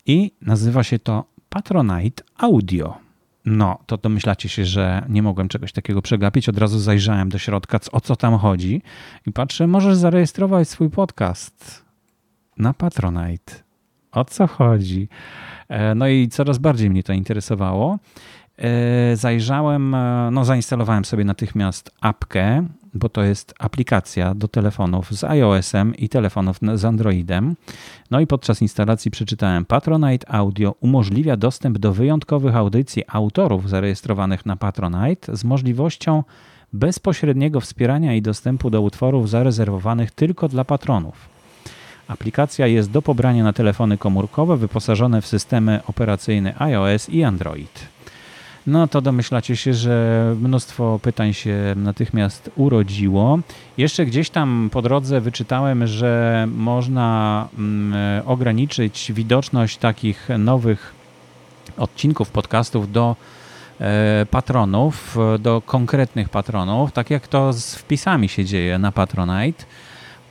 i 0.05 0.31
nazywa 0.41 0.83
się 0.83 0.99
to 0.99 1.25
Patronite 1.49 2.23
Audio. 2.37 3.10
No, 3.45 3.79
to 3.85 3.97
domyślacie 3.97 4.49
się, 4.49 4.65
że 4.65 5.05
nie 5.09 5.23
mogłem 5.23 5.47
czegoś 5.47 5.71
takiego 5.71 6.01
przegapić. 6.01 6.49
Od 6.49 6.57
razu 6.57 6.79
zajrzałem 6.79 7.29
do 7.29 7.37
środka, 7.37 7.79
o 7.91 8.01
co 8.01 8.15
tam 8.15 8.37
chodzi 8.37 8.81
i 9.27 9.31
patrzę, 9.31 9.67
możesz 9.67 9.95
zarejestrować 9.95 10.69
swój 10.69 10.89
podcast 10.89 11.85
na 12.57 12.73
Patronite. 12.73 13.53
O 14.11 14.25
co 14.25 14.47
chodzi? 14.47 15.07
E, 15.69 15.95
no 15.95 16.07
i 16.07 16.27
coraz 16.27 16.57
bardziej 16.57 16.89
mnie 16.89 17.03
to 17.03 17.13
interesowało. 17.13 17.99
E, 18.57 19.15
zajrzałem, 19.15 19.95
e, 19.95 20.29
no 20.31 20.45
zainstalowałem 20.45 21.05
sobie 21.05 21.23
natychmiast 21.23 21.91
apkę, 22.01 22.67
bo 22.93 23.09
to 23.09 23.23
jest 23.23 23.53
aplikacja 23.59 24.35
do 24.35 24.47
telefonów 24.47 25.11
z 25.11 25.23
iOS-em 25.23 25.95
i 25.95 26.09
telefonów 26.09 26.59
z 26.73 26.85
Androidem. 26.85 27.55
No 28.11 28.19
i 28.19 28.27
podczas 28.27 28.61
instalacji 28.61 29.11
przeczytałem 29.11 29.65
Patronite 29.65 30.31
Audio 30.31 30.75
umożliwia 30.79 31.37
dostęp 31.37 31.77
do 31.77 31.93
wyjątkowych 31.93 32.55
audycji 32.55 33.03
autorów 33.07 33.69
zarejestrowanych 33.69 34.45
na 34.45 34.55
Patronite 34.55 35.37
z 35.37 35.43
możliwością 35.43 36.23
bezpośredniego 36.73 37.61
wspierania 37.61 38.15
i 38.15 38.21
dostępu 38.21 38.69
do 38.69 38.81
utworów 38.81 39.29
zarezerwowanych 39.29 40.11
tylko 40.11 40.47
dla 40.47 40.65
patronów. 40.65 41.29
Aplikacja 42.07 42.67
jest 42.67 42.91
do 42.91 43.01
pobrania 43.01 43.43
na 43.43 43.53
telefony 43.53 43.97
komórkowe 43.97 44.57
wyposażone 44.57 45.21
w 45.21 45.27
systemy 45.27 45.79
operacyjne 45.87 46.53
iOS 46.59 47.09
i 47.09 47.23
Android 47.23 48.00
no 48.67 48.87
to 48.87 49.01
domyślacie 49.01 49.55
się, 49.55 49.73
że 49.73 50.35
mnóstwo 50.41 50.99
pytań 51.01 51.33
się 51.33 51.55
natychmiast 51.75 52.51
urodziło. 52.55 53.39
Jeszcze 53.77 54.05
gdzieś 54.05 54.29
tam 54.29 54.69
po 54.71 54.81
drodze 54.81 55.21
wyczytałem, 55.21 55.87
że 55.87 56.47
można 56.55 57.47
mm, 57.57 58.27
ograniczyć 58.27 59.11
widoczność 59.15 59.77
takich 59.77 60.29
nowych 60.39 60.93
odcinków 61.77 62.29
podcastów 62.29 62.91
do 62.91 63.15
e, 63.79 64.25
patronów, 64.31 65.17
do 65.39 65.61
konkretnych 65.65 66.29
patronów, 66.29 66.91
tak 66.91 67.09
jak 67.09 67.27
to 67.27 67.53
z 67.53 67.75
wpisami 67.75 68.29
się 68.29 68.45
dzieje 68.45 68.79
na 68.79 68.91
Patronite. 68.91 69.63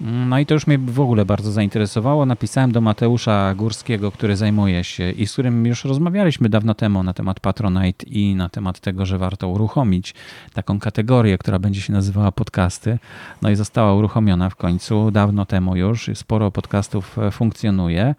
No 0.01 0.39
i 0.39 0.47
to 0.47 0.55
już 0.55 0.67
mnie 0.67 0.79
w 0.79 1.01
ogóle 1.01 1.25
bardzo 1.25 1.53
zainteresowało. 1.53 2.27
Napisałem 2.27 2.73
do 2.73 2.81
Mateusza 2.81 3.55
Górskiego, 3.55 4.13
który 4.13 4.37
zajmuje 4.37 4.85
się 4.85 5.11
i 5.11 5.27
z 5.27 5.33
którym 5.33 5.67
już 5.67 5.85
rozmawialiśmy 5.85 6.49
dawno 6.49 6.75
temu 6.75 7.03
na 7.03 7.15
temat 7.15 7.41
Patronite 7.41 8.07
i 8.07 8.35
na 8.35 8.49
temat 8.49 8.81
tego, 8.81 9.07
że 9.07 9.19
warto 9.19 9.49
uruchomić 9.49 10.15
taką 10.55 10.79
kategorię, 10.79 11.39
która 11.39 11.59
będzie 11.59 11.81
się 11.81 11.93
nazywała 11.93 12.33
podcasty. 12.33 12.99
No 13.43 13.51
i 13.51 13.57
została 13.57 13.95
uruchomiona 13.95 14.51
w 14.51 14.57
końcu, 14.57 15.11
dawno 15.11 15.47
temu 15.47 15.77
już. 15.77 16.11
Sporo 16.15 16.51
podcastów 16.51 17.19
e, 17.19 17.31
funkcjonuje. 17.31 18.15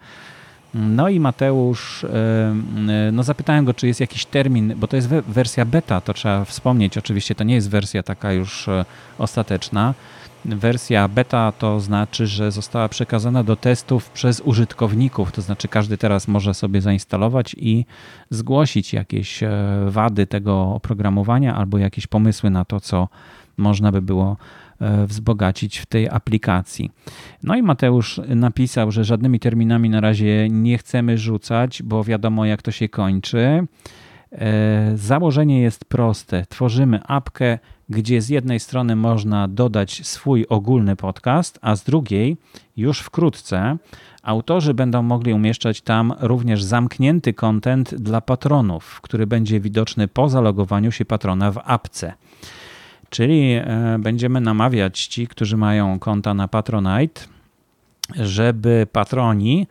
No 0.74 1.08
i 1.08 1.20
Mateusz, 1.20 2.04
e, 2.04 2.08
e, 2.08 3.12
no 3.12 3.22
zapytałem 3.22 3.64
go, 3.64 3.74
czy 3.74 3.86
jest 3.86 4.00
jakiś 4.00 4.26
termin, 4.26 4.74
bo 4.76 4.86
to 4.86 4.96
jest 4.96 5.08
wersja 5.08 5.64
beta, 5.64 6.00
to 6.00 6.14
trzeba 6.14 6.44
wspomnieć. 6.44 6.98
Oczywiście 6.98 7.34
to 7.34 7.44
nie 7.44 7.54
jest 7.54 7.70
wersja 7.70 8.02
taka 8.02 8.32
już 8.32 8.68
ostateczna. 9.18 9.94
Wersja 10.44 11.08
beta 11.08 11.52
to 11.52 11.80
znaczy, 11.80 12.26
że 12.26 12.52
została 12.52 12.88
przekazana 12.88 13.44
do 13.44 13.56
testów 13.56 14.10
przez 14.10 14.40
użytkowników, 14.40 15.32
to 15.32 15.42
znaczy 15.42 15.68
każdy 15.68 15.98
teraz 15.98 16.28
może 16.28 16.54
sobie 16.54 16.80
zainstalować 16.80 17.56
i 17.58 17.86
zgłosić 18.30 18.92
jakieś 18.92 19.42
e, 19.42 19.50
wady 19.88 20.26
tego 20.26 20.62
oprogramowania 20.74 21.54
albo 21.54 21.78
jakieś 21.78 22.06
pomysły 22.06 22.50
na 22.50 22.64
to, 22.64 22.80
co 22.80 23.08
można 23.56 23.92
by 23.92 24.02
było 24.02 24.36
e, 24.80 25.06
wzbogacić 25.06 25.78
w 25.78 25.86
tej 25.86 26.08
aplikacji. 26.08 26.90
No 27.42 27.56
i 27.56 27.62
Mateusz 27.62 28.20
napisał, 28.28 28.90
że 28.90 29.04
żadnymi 29.04 29.40
terminami 29.40 29.90
na 29.90 30.00
razie 30.00 30.48
nie 30.50 30.78
chcemy 30.78 31.18
rzucać, 31.18 31.82
bo 31.82 32.04
wiadomo 32.04 32.44
jak 32.44 32.62
to 32.62 32.70
się 32.70 32.88
kończy. 32.88 33.66
E, 34.32 34.92
założenie 34.94 35.62
jest 35.62 35.84
proste. 35.84 36.46
Tworzymy 36.48 37.00
apkę, 37.06 37.58
gdzie 37.88 38.22
z 38.22 38.28
jednej 38.28 38.60
strony 38.60 38.96
można 38.96 39.48
dodać 39.48 40.06
swój 40.06 40.46
ogólny 40.48 40.96
podcast, 40.96 41.58
a 41.62 41.76
z 41.76 41.84
drugiej 41.84 42.36
już 42.76 43.00
wkrótce 43.00 43.76
autorzy 44.22 44.74
będą 44.74 45.02
mogli 45.02 45.32
umieszczać 45.32 45.80
tam 45.80 46.14
również 46.20 46.62
zamknięty 46.62 47.32
kontent 47.32 47.94
dla 47.94 48.20
patronów, 48.20 49.00
który 49.00 49.26
będzie 49.26 49.60
widoczny 49.60 50.08
po 50.08 50.28
zalogowaniu 50.28 50.92
się 50.92 51.04
patrona 51.04 51.52
w 51.52 51.58
apce. 51.64 52.12
Czyli 53.10 53.52
e, 53.52 53.96
będziemy 53.98 54.40
namawiać 54.40 55.06
ci, 55.06 55.26
którzy 55.26 55.56
mają 55.56 55.98
konta 55.98 56.34
na 56.34 56.48
Patronite, 56.48 57.22
żeby 58.16 58.86
patroni 58.92 59.66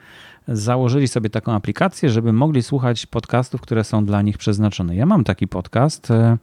założyli 0.48 1.08
sobie 1.08 1.30
taką 1.30 1.54
aplikację, 1.54 2.10
żeby 2.10 2.34
mogli 2.34 2.64
słuchać 2.64 3.06
podcastów, 3.06 3.62
które 3.62 3.84
są 3.84 4.06
dla 4.06 4.22
nich 4.22 4.38
przeznaczone. 4.38 4.96
Ja 4.96 5.06
mam 5.06 5.24
taki 5.24 5.48
podcast 5.48 6.12
e, 6.12 6.38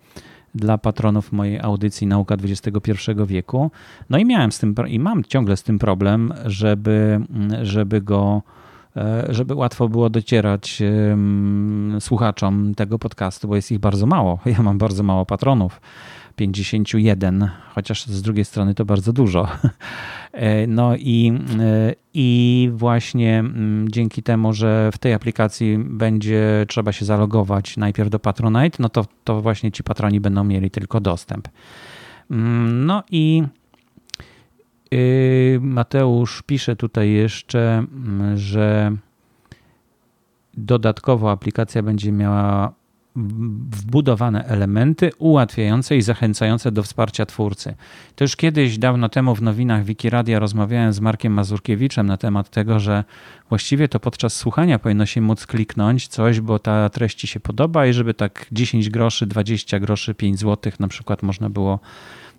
dla 0.55 0.79
patronów 0.79 1.33
mojej 1.33 1.61
audycji 1.61 2.07
Nauka 2.07 2.35
XXI 2.35 2.93
wieku. 3.27 3.71
No 4.11 4.19
i 4.19 4.25
miałem 4.25 4.53
z 4.53 4.59
tym 4.59 4.75
i 4.89 4.99
mam 4.99 5.25
ciągle 5.25 5.57
z 5.57 5.63
tym 5.63 5.79
problem, 5.79 6.35
żeby, 6.47 7.21
żeby 7.63 8.01
go 8.01 8.43
e, 8.97 9.27
żeby 9.29 9.55
łatwo 9.55 9.89
było 9.89 10.11
docierać 10.11 10.83
słuchaczom 12.01 12.75
tego 12.75 12.99
podcastu, 12.99 13.49
bo 13.49 13.57
jest 13.57 13.73
ich 13.73 13.79
bardzo 13.79 14.07
mało. 14.07 14.39
Ja 14.59 14.63
mam 14.63 14.79
bardzo 14.79 15.03
mało 15.03 15.27
patronów. 15.27 15.81
51, 16.39 17.51
chociaż 17.75 18.07
z 18.07 18.23
drugiej 18.23 18.45
strony 18.45 18.75
to 18.75 18.85
bardzo 18.85 19.13
dużo. 19.13 19.49
E, 20.33 20.67
no 20.67 20.97
i, 20.97 21.33
e, 21.61 21.95
i 22.15 22.71
właśnie 22.75 23.39
mm, 23.39 23.89
dzięki 23.89 24.23
temu, 24.23 24.53
że 24.53 24.91
w 24.93 24.99
tej 24.99 25.15
aplikacji 25.15 25.79
będzie 25.79 26.67
trzeba 26.69 26.93
się 26.93 27.05
zalogować 27.05 27.77
najpierw 27.77 28.11
do 28.11 28.19
Patronite, 28.19 28.77
no 28.83 28.89
to, 28.89 29.05
to 29.25 29.41
właśnie 29.43 29.73
ci 29.73 29.83
patroni 29.83 30.21
będą 30.21 30.45
mieli 30.45 30.71
tylko 30.71 31.01
dostęp. 31.01 31.49
Mm, 32.31 32.87
no 32.87 33.03
i 33.11 33.43
y, 34.95 35.59
Mateusz 35.63 36.43
pisze 36.43 36.77
tutaj 36.77 37.11
jeszcze, 37.11 37.85
mm, 37.93 38.37
że 38.37 38.97
dodatkowo 40.55 41.31
aplikacja 41.31 41.83
będzie 41.83 42.13
miała 42.13 42.73
wbudowane 43.71 44.45
elementy 44.45 45.11
ułatwiające 45.19 45.97
i 45.97 46.03
zachęcające 46.03 46.73
do 46.73 46.83
wsparcia 46.83 47.27
twórcy. 47.27 47.75
To 48.17 48.25
już 48.25 48.37
kiedyś, 48.37 48.79
dawno 48.79 49.09
temu 49.09 49.35
w 49.35 49.43
nowinach 49.43 49.85
Wikiradia 49.85 50.39
rozmawiałem 50.39 50.93
z 50.93 51.01
Markiem 51.01 51.33
Mazurkiewiczem 51.33 52.07
na 52.07 52.17
temat 52.17 52.51
tego, 52.51 52.81
że 52.81 53.05
właściwie 53.49 53.89
to 53.89 54.01
podczas 54.01 54.37
słuchania 54.37 54.79
powinno 54.79 55.07
się 55.07 55.21
móc 55.21 55.47
kliknąć 55.47 56.09
coś, 56.09 56.41
bo 56.41 56.59
ta 56.59 56.89
treść 56.89 57.19
ci 57.19 57.27
się 57.27 57.41
podoba 57.41 57.87
i 57.87 57.93
żeby 57.93 58.15
tak 58.15 58.47
10 58.53 58.91
groszy, 58.91 59.27
20 59.27 59.81
groszy, 59.81 60.15
5 60.15 60.39
złotych 60.39 60.81
na 60.81 60.89
przykład 60.89 61.23
można 61.23 61.51
było 61.51 61.81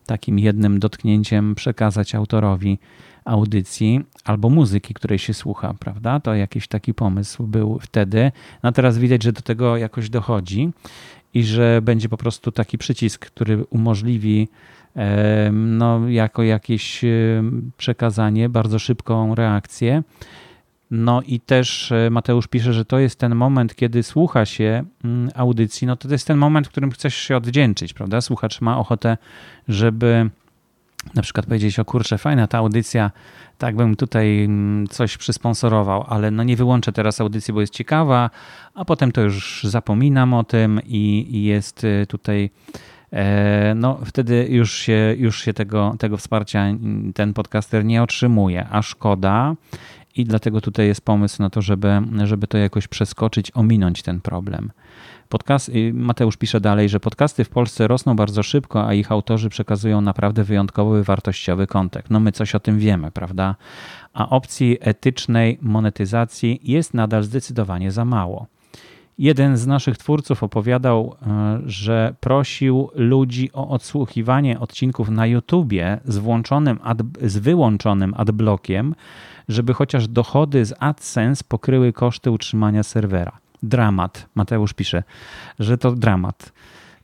takim 0.06 0.40
jednym 0.40 0.80
dotknięciem 0.80 1.56
przekazać 1.56 2.16
autorowi 2.16 2.80
audycji 3.30 4.02
albo 4.24 4.50
muzyki, 4.50 4.94
której 4.94 5.20
się 5.20 5.34
słucha, 5.34 5.74
prawda? 5.80 6.20
To 6.20 6.36
jakiś 6.36 6.68
taki 6.68 6.94
pomysł 6.94 7.44
był 7.48 7.80
wtedy. 7.82 8.32
No 8.64 8.72
teraz 8.72 8.98
widać, 8.98 9.24
że 9.24 9.32
do 9.32 9.42
tego 9.42 9.78
jakoś 9.78 10.10
dochodzi 10.10 10.70
i 11.34 11.44
że 11.44 11.82
będzie 11.82 12.10
po 12.10 12.18
prostu 12.18 12.52
taki 12.52 12.78
przycisk, 12.78 13.26
który 13.26 13.66
umożliwi 13.66 14.48
no, 15.52 16.10
jako 16.10 16.44
jakieś 16.44 17.02
przekazanie, 17.78 18.50
bardzo 18.50 18.80
szybką 18.80 19.36
reakcję. 19.36 20.04
No 20.92 21.22
i 21.22 21.40
też 21.40 21.92
e, 21.92 22.10
Mateusz 22.10 22.48
pisze, 22.48 22.74
że 22.74 22.86
to 22.86 23.00
jest 23.00 23.20
ten 23.20 23.36
moment, 23.36 23.76
kiedy 23.76 24.04
słucha 24.04 24.46
się 24.46 24.84
mm, 25.04 25.30
audycji, 25.36 25.88
no 25.88 25.96
to, 25.96 26.08
to 26.08 26.14
jest 26.14 26.28
ten 26.28 26.38
moment, 26.38 26.68
w 26.68 26.70
którym 26.70 26.92
chcesz 26.92 27.16
się 27.16 27.38
odwdzięczyć, 27.38 27.94
prawda? 27.94 28.22
Słuchacz 28.22 28.62
ma 28.62 28.80
ochotę, 28.80 29.18
żeby 29.68 30.30
na 31.16 31.22
przykład 31.22 31.46
powiedzieć, 31.46 31.80
o 31.80 31.86
kurczę, 31.86 32.18
fajna 32.18 32.48
ta 32.48 32.58
audycja, 32.58 33.12
tak 33.58 33.76
bym 33.76 33.96
tutaj 33.96 34.44
mm, 34.44 34.88
coś 34.88 35.18
przysponsorował, 35.18 36.06
ale 36.08 36.32
no 36.32 36.44
nie 36.44 36.56
wyłączę 36.56 36.92
teraz 36.92 37.22
audycji, 37.22 37.54
bo 37.54 37.62
jest 37.62 37.74
ciekawa, 37.74 38.30
a 38.74 38.86
potem 38.86 39.12
to 39.12 39.22
już 39.22 39.64
zapominam 39.64 40.34
o 40.34 40.44
tym 40.44 40.80
i, 40.86 41.28
i 41.32 41.44
jest 41.44 41.84
y, 41.84 42.06
tutaj 42.08 42.50
e, 43.14 43.74
no 43.76 44.00
wtedy 44.06 44.48
już 44.50 44.74
się, 44.74 45.16
już 45.18 45.42
się 45.44 45.54
tego, 45.54 45.96
tego 46.00 46.18
wsparcia 46.18 46.66
ten 47.16 47.34
podcaster 47.34 47.86
nie 47.86 48.04
otrzymuje, 48.04 48.68
a 48.72 48.82
szkoda 48.82 49.56
i 50.16 50.26
dlatego 50.26 50.62
tutaj 50.62 50.88
jest 50.88 51.02
pomysł 51.02 51.42
na 51.42 51.50
to, 51.50 51.62
żeby, 51.62 52.02
żeby 52.24 52.48
to 52.48 52.58
jakoś 52.58 52.88
przeskoczyć, 52.88 53.52
ominąć 53.54 54.02
ten 54.02 54.22
problem. 54.22 54.72
Podcast, 55.30 55.72
Mateusz 55.94 56.38
pisze 56.38 56.62
dalej, 56.62 56.90
że 56.90 57.00
podcasty 57.00 57.44
w 57.44 57.50
Polsce 57.50 57.88
rosną 57.88 58.16
bardzo 58.16 58.44
szybko, 58.44 58.88
a 58.88 58.94
ich 58.94 59.12
autorzy 59.12 59.50
przekazują 59.50 60.02
naprawdę 60.02 60.44
wyjątkowy, 60.44 61.04
wartościowy 61.04 61.68
kontekst. 61.68 62.12
No 62.12 62.20
my 62.20 62.32
coś 62.32 62.56
o 62.56 62.60
tym 62.60 62.80
wiemy, 62.80 63.12
prawda? 63.12 63.56
A 64.14 64.30
opcji 64.30 64.78
etycznej 64.82 65.58
monetyzacji 65.62 66.60
jest 66.64 66.94
nadal 66.94 67.24
zdecydowanie 67.24 67.92
za 67.92 68.06
mało. 68.06 68.48
Jeden 69.18 69.58
z 69.58 69.68
naszych 69.68 69.98
twórców 69.98 70.44
opowiadał, 70.44 71.16
e, 71.22 71.60
że 71.66 72.16
prosił 72.20 72.90
ludzi 72.96 73.50
o 73.54 73.70
odsłuchiwanie 73.70 74.60
odcinków 74.60 75.10
na 75.10 75.26
YouTubie 75.28 76.00
z, 76.06 76.18
włączonym 76.18 76.80
ad, 76.84 76.98
z 77.22 77.38
wyłączonym 77.38 78.14
adblockiem, 78.18 78.96
żeby 79.50 79.74
chociaż 79.74 80.08
dochody 80.08 80.66
z 80.66 80.74
AdSense 80.80 81.44
pokryły 81.48 81.94
koszty 81.94 82.32
utrzymania 82.32 82.84
serwera 82.84 83.40
dramat. 83.64 84.30
Mateusz 84.36 84.74
pisze, 84.74 85.04
że 85.60 85.78
to 85.78 85.92
dramat. 85.92 86.52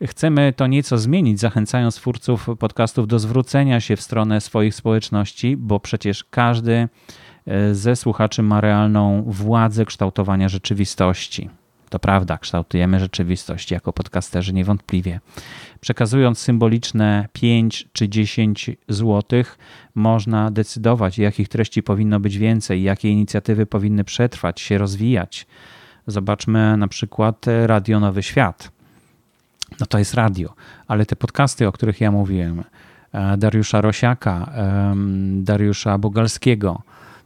Chcemy 0.04 0.54
to 0.56 0.68
nieco 0.68 0.98
zmienić, 0.98 1.40
zachęcając 1.40 1.96
twórców 1.96 2.48
podcastów 2.60 3.08
do 3.08 3.20
zwrócenia 3.20 3.80
się 3.80 3.96
w 3.96 4.02
stronę 4.02 4.42
swoich 4.42 4.76
społeczności, 4.76 5.58
bo 5.58 5.80
przecież 5.80 6.24
każdy 6.24 6.88
e, 7.48 7.76
ze 7.76 7.96
słuchaczy 7.96 8.44
ma 8.44 8.62
realną 8.62 9.24
władzę 9.28 9.86
kształtowania 9.86 10.50
rzeczywistości. 10.50 11.50
To 11.90 12.00
prawda, 12.00 12.38
kształtujemy 12.38 13.00
rzeczywistość 13.00 13.72
jako 13.72 13.94
podcasterzy 13.94 14.54
niewątpliwie. 14.54 15.20
Przekazując 15.80 16.40
symboliczne 16.40 17.28
5 17.34 17.88
czy 17.94 18.10
10 18.10 18.72
złotych, 18.90 19.58
można 19.96 20.52
decydować, 20.52 21.18
jakich 21.18 21.50
treści 21.50 21.84
powinno 21.84 22.20
być 22.20 22.38
więcej, 22.38 22.84
jakie 22.84 23.10
inicjatywy 23.10 23.66
powinny 23.66 24.04
przetrwać, 24.04 24.62
się 24.62 24.78
rozwijać. 24.78 25.48
Zobaczmy 26.08 26.78
na 26.78 26.88
przykład 26.88 27.46
Radio 27.66 28.00
Nowy 28.00 28.24
Świat. 28.24 28.72
No 29.80 29.86
to 29.86 30.00
jest 30.00 30.14
radio, 30.14 30.54
ale 30.88 31.06
te 31.06 31.16
podcasty, 31.16 31.68
o 31.68 31.72
których 31.72 32.02
ja 32.02 32.12
mówiłem, 32.12 32.64
e, 33.12 33.38
Dariusza 33.38 33.82
Rosiaka, 33.82 34.52
Dariusza 35.36 35.98
Bogalskiego, 35.98 36.82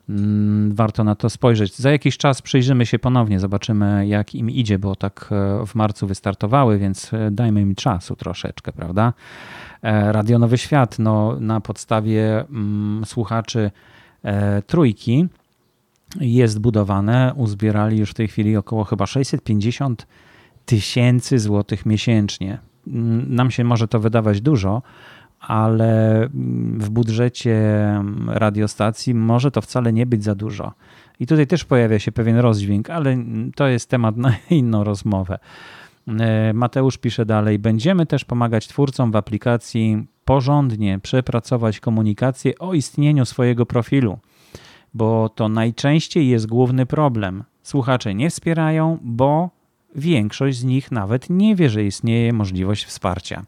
mm, 0.09 0.75
warto 0.75 1.03
na 1.03 1.15
to 1.15 1.29
spojrzeć. 1.29 1.75
Za 1.75 1.91
jakiś 1.91 2.17
czas 2.17 2.41
przyjrzymy 2.41 2.85
się 2.85 2.99
ponownie, 2.99 3.39
zobaczymy 3.39 4.07
jak 4.07 4.35
im 4.35 4.49
idzie, 4.49 4.79
bo 4.79 4.95
tak 4.95 5.29
e, 5.31 5.65
w 5.65 5.75
marcu 5.75 6.07
wystartowały, 6.07 6.77
więc 6.77 7.13
e, 7.13 7.31
dajmy 7.31 7.61
im 7.61 7.75
czasu 7.75 8.15
troszeczkę, 8.15 8.71
prawda? 8.71 9.13
Radio 10.11 10.39
Nowy 10.39 10.57
Świat, 10.57 10.99
no, 10.99 11.37
na 11.39 11.61
podstawie 11.61 12.39
mm, 12.39 13.05
słuchaczy 13.05 13.71
trójki 14.67 15.27
jest 16.19 16.59
budowane. 16.59 17.33
Uzbierali 17.35 17.97
już 17.97 18.11
w 18.11 18.13
tej 18.13 18.27
chwili 18.27 18.57
około 18.57 18.83
chyba 18.83 19.05
650 19.05 20.07
tysięcy 20.65 21.39
złotych 21.39 21.85
miesięcznie. 21.85 22.57
Nam 23.27 23.51
się 23.51 23.63
może 23.63 23.87
to 23.87 23.99
wydawać 23.99 24.41
dużo, 24.41 24.81
ale 25.39 26.27
w 26.77 26.89
budżecie 26.89 27.59
radiostacji 28.27 29.13
może 29.13 29.51
to 29.51 29.61
wcale 29.61 29.93
nie 29.93 30.05
być 30.05 30.23
za 30.23 30.35
dużo. 30.35 30.73
I 31.19 31.27
tutaj 31.27 31.47
też 31.47 31.65
pojawia 31.65 31.99
się 31.99 32.11
pewien 32.11 32.37
rozdźwięk, 32.37 32.89
ale 32.89 33.17
to 33.55 33.67
jest 33.67 33.89
temat 33.89 34.17
na 34.17 34.33
inną 34.49 34.83
rozmowę. 34.83 35.39
E, 36.19 36.53
Mateusz 36.53 36.97
pisze 36.97 37.25
dalej: 37.25 37.59
Będziemy 37.59 38.05
też 38.05 38.25
pomagać 38.25 38.67
twórcom 38.67 39.11
w 39.11 39.15
aplikacji 39.15 40.07
porządnie 40.25 40.99
przepracować 40.99 41.79
komunikację 41.79 42.59
o 42.59 42.73
istnieniu 42.73 43.25
swojego 43.25 43.65
profilu 43.65 44.19
bo 44.93 45.29
to 45.29 45.49
najczęściej 45.49 46.27
jest 46.27 46.47
główny 46.47 46.85
problem. 46.85 47.43
Słuchacze 47.63 48.15
nie 48.15 48.29
wspierają, 48.29 48.97
bo 49.01 49.49
większość 49.95 50.57
z 50.57 50.63
nich 50.63 50.91
nawet 50.91 51.29
nie 51.29 51.55
wie, 51.55 51.69
że 51.69 51.83
istnieje 51.83 52.33
możliwość 52.33 52.85
wsparcia. 52.85 53.43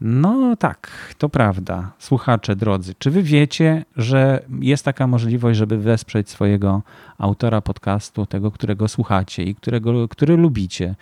No 0.00 0.56
tak, 0.56 1.14
to 1.18 1.28
prawda. 1.28 1.92
Słuchacze 1.98 2.56
drodzy, 2.56 2.94
czy 2.98 3.10
wy 3.10 3.22
wiecie, 3.22 3.84
że 3.96 4.42
jest 4.60 4.84
taka 4.84 5.06
możliwość, 5.06 5.58
żeby 5.58 5.78
wesprzeć 5.78 6.30
swojego 6.30 6.82
autora 7.18 7.60
podcastu, 7.60 8.26
tego, 8.26 8.50
którego 8.50 8.88
słuchacie 8.88 9.42
i 9.42 9.54
którego, 9.54 10.08
który 10.08 10.36
lubicie? 10.36 10.94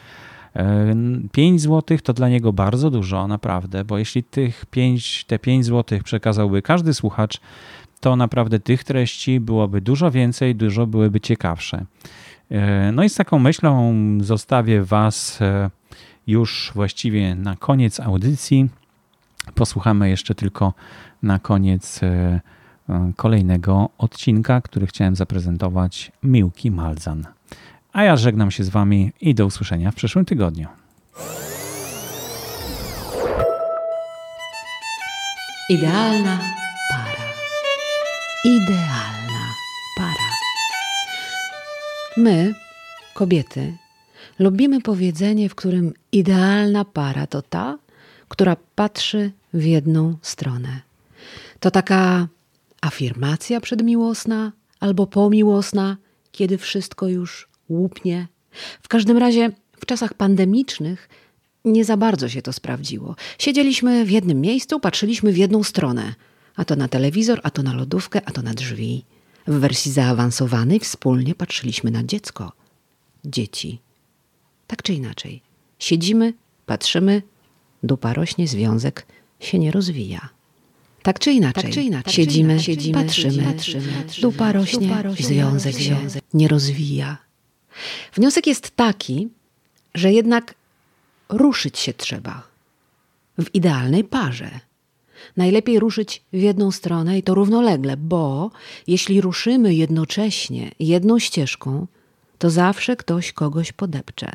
5 1.33 1.61
zł 1.61 1.99
to 2.03 2.13
dla 2.13 2.29
niego 2.29 2.53
bardzo 2.53 2.91
dużo, 2.91 3.27
naprawdę, 3.27 3.85
bo 3.85 3.99
jeśli 3.99 4.25
tych 4.25 4.67
5, 4.67 5.25
te 5.25 5.39
5 5.39 5.65
zł 5.65 5.99
przekazałby 6.05 6.63
każdy 6.63 6.95
słuchacz, 6.95 7.41
to 8.07 8.16
naprawdę 8.16 8.61
tych 8.61 8.85
treści 8.85 9.40
byłoby 9.40 9.81
dużo 9.81 10.11
więcej, 10.11 10.55
dużo 10.55 10.87
byłyby 10.87 11.21
ciekawsze. 11.21 11.85
E, 12.51 12.92
no 12.92 13.05
i 13.05 13.09
z 13.09 13.14
taką 13.14 13.38
myślą 13.38 13.95
zostawię 14.21 14.83
Was 14.83 15.42
e, 15.42 15.71
już 16.27 16.73
właściwie 16.75 17.35
na 17.35 17.57
koniec 17.57 18.01
audycji. 18.01 18.69
Posłuchamy 19.55 20.11
jeszcze 20.11 20.35
tylko 20.35 20.73
na 21.23 21.38
koniec 21.38 22.01
e, 22.03 22.40
kolejnego 23.16 23.88
odcinka, 23.99 24.61
który 24.61 24.87
chciałem 24.87 25.16
zaprezentować 25.16 26.12
Miłki 26.23 26.71
Malzan. 26.71 27.25
A 27.92 28.03
ja 28.03 28.16
żegnam 28.16 28.51
się 28.51 28.64
z 28.64 28.69
Wami 28.69 29.12
i 29.21 29.35
do 29.35 29.47
usłyszenia 29.47 29.90
w 29.90 29.95
przyszłym 29.95 30.25
tygodniu. 30.25 30.69
Idealna. 35.71 36.66
Idealna 38.47 39.55
para. 39.97 40.31
My, 42.17 42.55
kobiety, 43.15 43.77
lubimy 44.39 44.81
powiedzenie, 44.81 45.49
w 45.49 45.55
którym 45.55 45.95
idealna 46.13 46.85
para 46.85 47.27
to 47.27 47.43
ta, 47.43 47.79
która 48.29 48.57
patrzy 48.75 49.33
w 49.55 49.65
jedną 49.65 50.17
stronę. 50.23 50.81
To 51.61 51.71
taka 51.71 52.29
afirmacja 52.81 53.61
przedmiłosna 53.61 54.53
albo 54.81 55.07
pomiłosna, 55.07 55.97
kiedy 56.33 56.59
wszystko 56.59 57.09
już 57.09 57.49
łupnie. 57.69 58.29
W 58.83 58.89
każdym 58.89 59.19
razie 59.19 59.51
w 59.81 59.87
czasach 59.87 60.15
pandemicznych 60.15 61.09
nie 61.65 61.85
za 61.85 61.97
bardzo 61.97 62.29
się 62.29 62.43
to 62.43 62.53
sprawdziło. 62.53 63.17
Siedzieliśmy 63.39 64.05
w 64.05 64.11
jednym 64.11 64.41
miejscu, 64.41 64.81
patrzyliśmy 64.81 65.33
w 65.33 65.37
jedną 65.37 65.63
stronę. 65.63 66.15
A 66.57 66.64
to 66.64 66.77
na 66.77 66.88
telewizor, 66.88 67.40
a 67.42 67.51
to 67.51 67.62
na 67.62 67.73
lodówkę, 67.75 68.21
a 68.25 68.31
to 68.31 68.42
na 68.42 68.55
drzwi. 68.55 69.05
W 69.47 69.55
wersji 69.55 69.92
zaawansowanej 69.92 70.81
wspólnie 70.81 71.35
patrzyliśmy 71.35 71.90
na 71.90 72.05
dziecko. 72.05 72.53
Dzieci. 73.25 73.81
Tak 74.66 74.83
czy 74.83 74.95
inaczej. 74.95 75.42
Siedzimy, 75.79 76.35
patrzymy, 76.66 77.23
dupa 77.83 78.12
rośnie, 78.12 78.49
związek 78.49 79.07
się 79.40 79.59
nie 79.59 79.71
rozwija. 79.71 80.29
Tak 81.03 81.19
czy 81.19 81.33
inaczej, 81.33 81.62
tak 81.62 81.73
czy 81.73 81.83
inaczej. 81.83 82.14
siedzimy, 82.14 82.61
siedzimy, 82.61 83.05
patrzymy, 83.05 83.42
patrzymy, 83.42 84.05
dupa 84.21 84.53
rośnie, 84.53 84.88
dupa 84.88 85.03
rośnie 85.03 85.27
związek, 85.27 85.75
związek 85.75 86.25
nie 86.35 86.49
rozwija. 86.49 87.19
Wniosek 88.14 88.47
jest 88.47 88.77
taki, 88.77 89.29
że 89.95 90.12
jednak 90.12 90.55
ruszyć 91.29 91.79
się 91.79 91.95
trzeba. 91.95 92.42
W 93.38 93.55
idealnej 93.55 94.05
parze. 94.05 94.61
Najlepiej 95.37 95.79
ruszyć 95.79 96.23
w 96.33 96.37
jedną 96.37 96.71
stronę 96.71 97.19
i 97.19 97.23
to 97.23 97.35
równolegle, 97.35 97.97
bo 97.97 98.51
jeśli 98.87 99.21
ruszymy 99.21 99.75
jednocześnie 99.75 100.71
jedną 100.79 101.19
ścieżką, 101.19 101.87
to 102.39 102.51
zawsze 102.51 102.97
ktoś 102.97 103.33
kogoś 103.33 103.73
podepcze. 103.73 104.33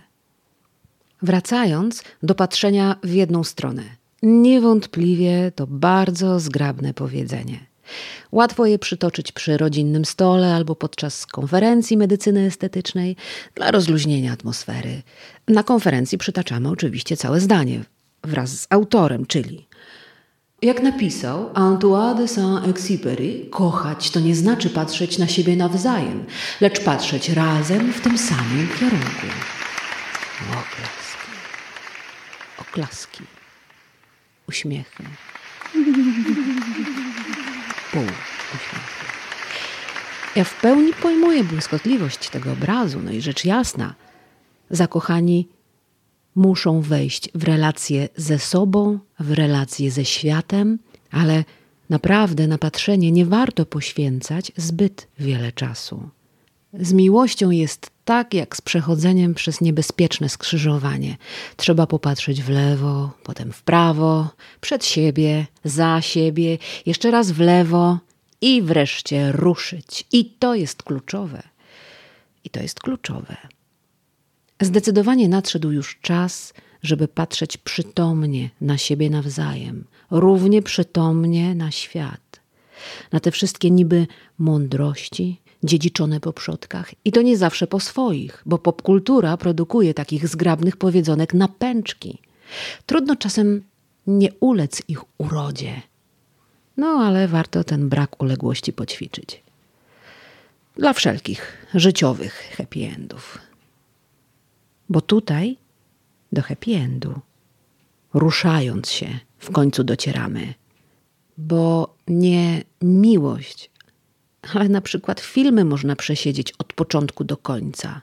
Wracając 1.21 2.04
do 2.23 2.36
patrzenia 2.36 2.95
w 3.04 3.13
jedną 3.13 3.43
stronę. 3.43 3.84
Niewątpliwie 4.23 5.51
to 5.56 5.67
bardzo 5.67 6.39
zgrabne 6.39 6.93
powiedzenie. 6.93 7.71
Łatwo 8.32 8.65
je 8.65 8.80
przytoczyć 8.80 9.32
przy 9.32 9.58
rodzinnym 9.58 10.06
stole 10.06 10.56
albo 10.56 10.75
podczas 10.75 11.25
konferencji 11.25 11.97
medycyny 11.97 12.45
estetycznej 12.45 13.15
dla 13.56 13.71
rozluźnienia 13.71 14.34
atmosfery. 14.34 15.01
Na 15.47 15.63
konferencji 15.63 16.17
przytaczamy 16.17 16.69
oczywiście 16.69 17.17
całe 17.17 17.39
zdanie 17.39 17.84
wraz 18.23 18.49
z 18.49 18.67
autorem, 18.69 19.25
czyli 19.25 19.67
jak 20.62 20.84
napisał 20.84 21.50
Antoine 21.54 22.15
de 22.15 22.28
Saint-Exupéry, 22.28 23.50
kochać 23.50 24.10
to 24.10 24.19
nie 24.19 24.36
znaczy 24.36 24.69
patrzeć 24.69 25.17
na 25.17 25.28
siebie 25.28 25.56
nawzajem, 25.56 26.26
lecz 26.62 26.80
patrzeć 26.80 27.30
razem 27.30 27.93
w 27.93 28.02
tym 28.02 28.17
samym 28.17 28.67
kierunku. 28.80 29.28
Oklaski. 30.50 31.32
Oklaski. 32.58 33.24
Uśmiechy. 34.50 35.04
Pół. 37.91 38.04
Ja 40.36 40.43
w 40.43 40.62
pełni 40.62 40.93
pojmuję 40.93 41.43
błyskotliwość 41.43 42.30
tego 42.30 42.52
obrazu, 42.52 43.00
no 43.04 43.12
i 43.12 43.21
rzecz 43.21 43.45
jasna, 43.45 43.93
zakochani 44.69 45.47
muszą 46.36 46.82
wejść 46.82 47.30
w 47.36 47.44
relacje 47.44 48.10
ze 48.15 48.39
sobą, 48.39 49.00
w 49.20 49.32
relacje 49.32 49.91
ze 49.91 50.06
światem, 50.06 50.80
ale 51.12 51.44
naprawdę 51.89 52.48
na 52.48 52.58
patrzenie 52.58 53.12
nie 53.12 53.26
warto 53.26 53.65
poświęcać 53.65 54.52
zbyt 54.58 55.08
wiele 55.20 55.52
czasu. 55.52 56.10
Z 56.74 56.94
miłością 56.94 57.50
jest 57.50 57.91
tak 58.06 58.34
jak 58.34 58.56
z 58.56 58.62
przechodzeniem 58.62 59.34
przez 59.34 59.62
niebezpieczne 59.62 60.30
skrzyżowanie. 60.30 61.17
Trzeba 61.56 61.88
popatrzeć 61.88 62.41
w 62.44 62.50
lewo, 62.50 63.12
potem 63.24 63.52
w 63.54 63.63
prawo, 63.63 64.30
przed 64.62 64.86
siebie, 64.86 65.46
za 65.63 66.02
siebie, 66.02 66.58
jeszcze 66.86 67.12
raz 67.12 67.32
w 67.32 67.39
lewo 67.39 68.00
i 68.41 68.62
wreszcie 68.62 69.32
ruszyć. 69.32 70.06
I 70.12 70.26
to 70.26 70.56
jest 70.56 70.84
kluczowe. 70.84 71.44
I 72.44 72.50
to 72.50 72.62
jest 72.62 72.80
kluczowe. 72.80 73.38
Zdecydowanie 74.62 75.30
nadszedł 75.30 75.71
już 75.71 76.00
czas, 76.02 76.54
żeby 76.84 77.08
patrzeć 77.08 77.58
przytomnie 77.58 78.50
na 78.62 78.78
siebie 78.78 79.10
nawzajem, 79.10 79.86
równie 80.12 80.62
przytomnie 80.62 81.56
na 81.56 81.71
świat, 81.71 82.41
na 83.12 83.19
te 83.19 83.32
wszystkie 83.32 83.71
niby 83.71 84.08
mądrości 84.38 85.41
dziedziczone 85.63 86.19
po 86.19 86.34
przodkach. 86.34 86.91
I 87.06 87.12
to 87.12 87.21
nie 87.21 87.38
zawsze 87.38 87.67
po 87.67 87.80
swoich, 87.80 88.43
bo 88.45 88.58
popkultura 88.58 89.38
produkuje 89.38 89.93
takich 89.93 90.28
zgrabnych 90.28 90.78
powiedzonek 90.78 91.34
na 91.34 91.47
pęczki. 91.47 92.17
Trudno 92.86 93.15
czasem 93.15 93.63
nie 94.08 94.30
ulec 94.39 94.82
ich 94.88 95.00
urodzie. 95.17 95.82
No 96.78 96.88
ale 96.88 97.28
warto 97.28 97.63
ten 97.63 97.89
brak 97.89 98.21
uległości 98.21 98.74
poćwiczyć. 98.74 99.43
Dla 100.76 100.93
wszelkich 100.93 101.67
życiowych 101.74 102.54
happy 102.58 102.80
endów. 102.95 103.50
Bo 104.91 105.01
tutaj 105.01 105.58
do 106.32 106.41
happy 106.41 106.75
endu, 106.75 107.19
ruszając 108.13 108.89
się, 108.89 109.19
w 109.38 109.51
końcu 109.51 109.84
docieramy. 109.84 110.54
Bo 111.38 111.95
nie 112.08 112.63
miłość, 112.82 113.71
ale 114.54 114.69
na 114.69 114.82
przykład 114.82 115.19
filmy 115.19 115.65
można 115.65 115.95
przesiedzieć 115.95 116.51
od 116.51 116.73
początku 116.73 117.23
do 117.23 117.38
końca. 117.38 118.01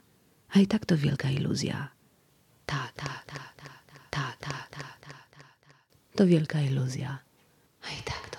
A 0.49 0.59
i 0.59 0.67
tak 0.67 0.85
to 0.85 0.97
wielka 0.97 1.29
iluzja. 1.29 1.87
Ta, 2.65 2.89
ta, 2.95 3.05
ta, 3.25 3.33
ta, 3.33 3.69
ta, 4.09 4.33
ta, 4.39 4.49
ta, 4.71 4.83
ta, 5.01 5.13
ta. 5.31 5.43
To 6.15 6.27
wielka 6.27 6.61
iluzja. 6.61 7.19
A 7.81 7.87
i 7.99 8.03
tak 8.05 8.29
to 8.29 8.29
wielka 8.29 8.29
iluzja. 8.29 8.38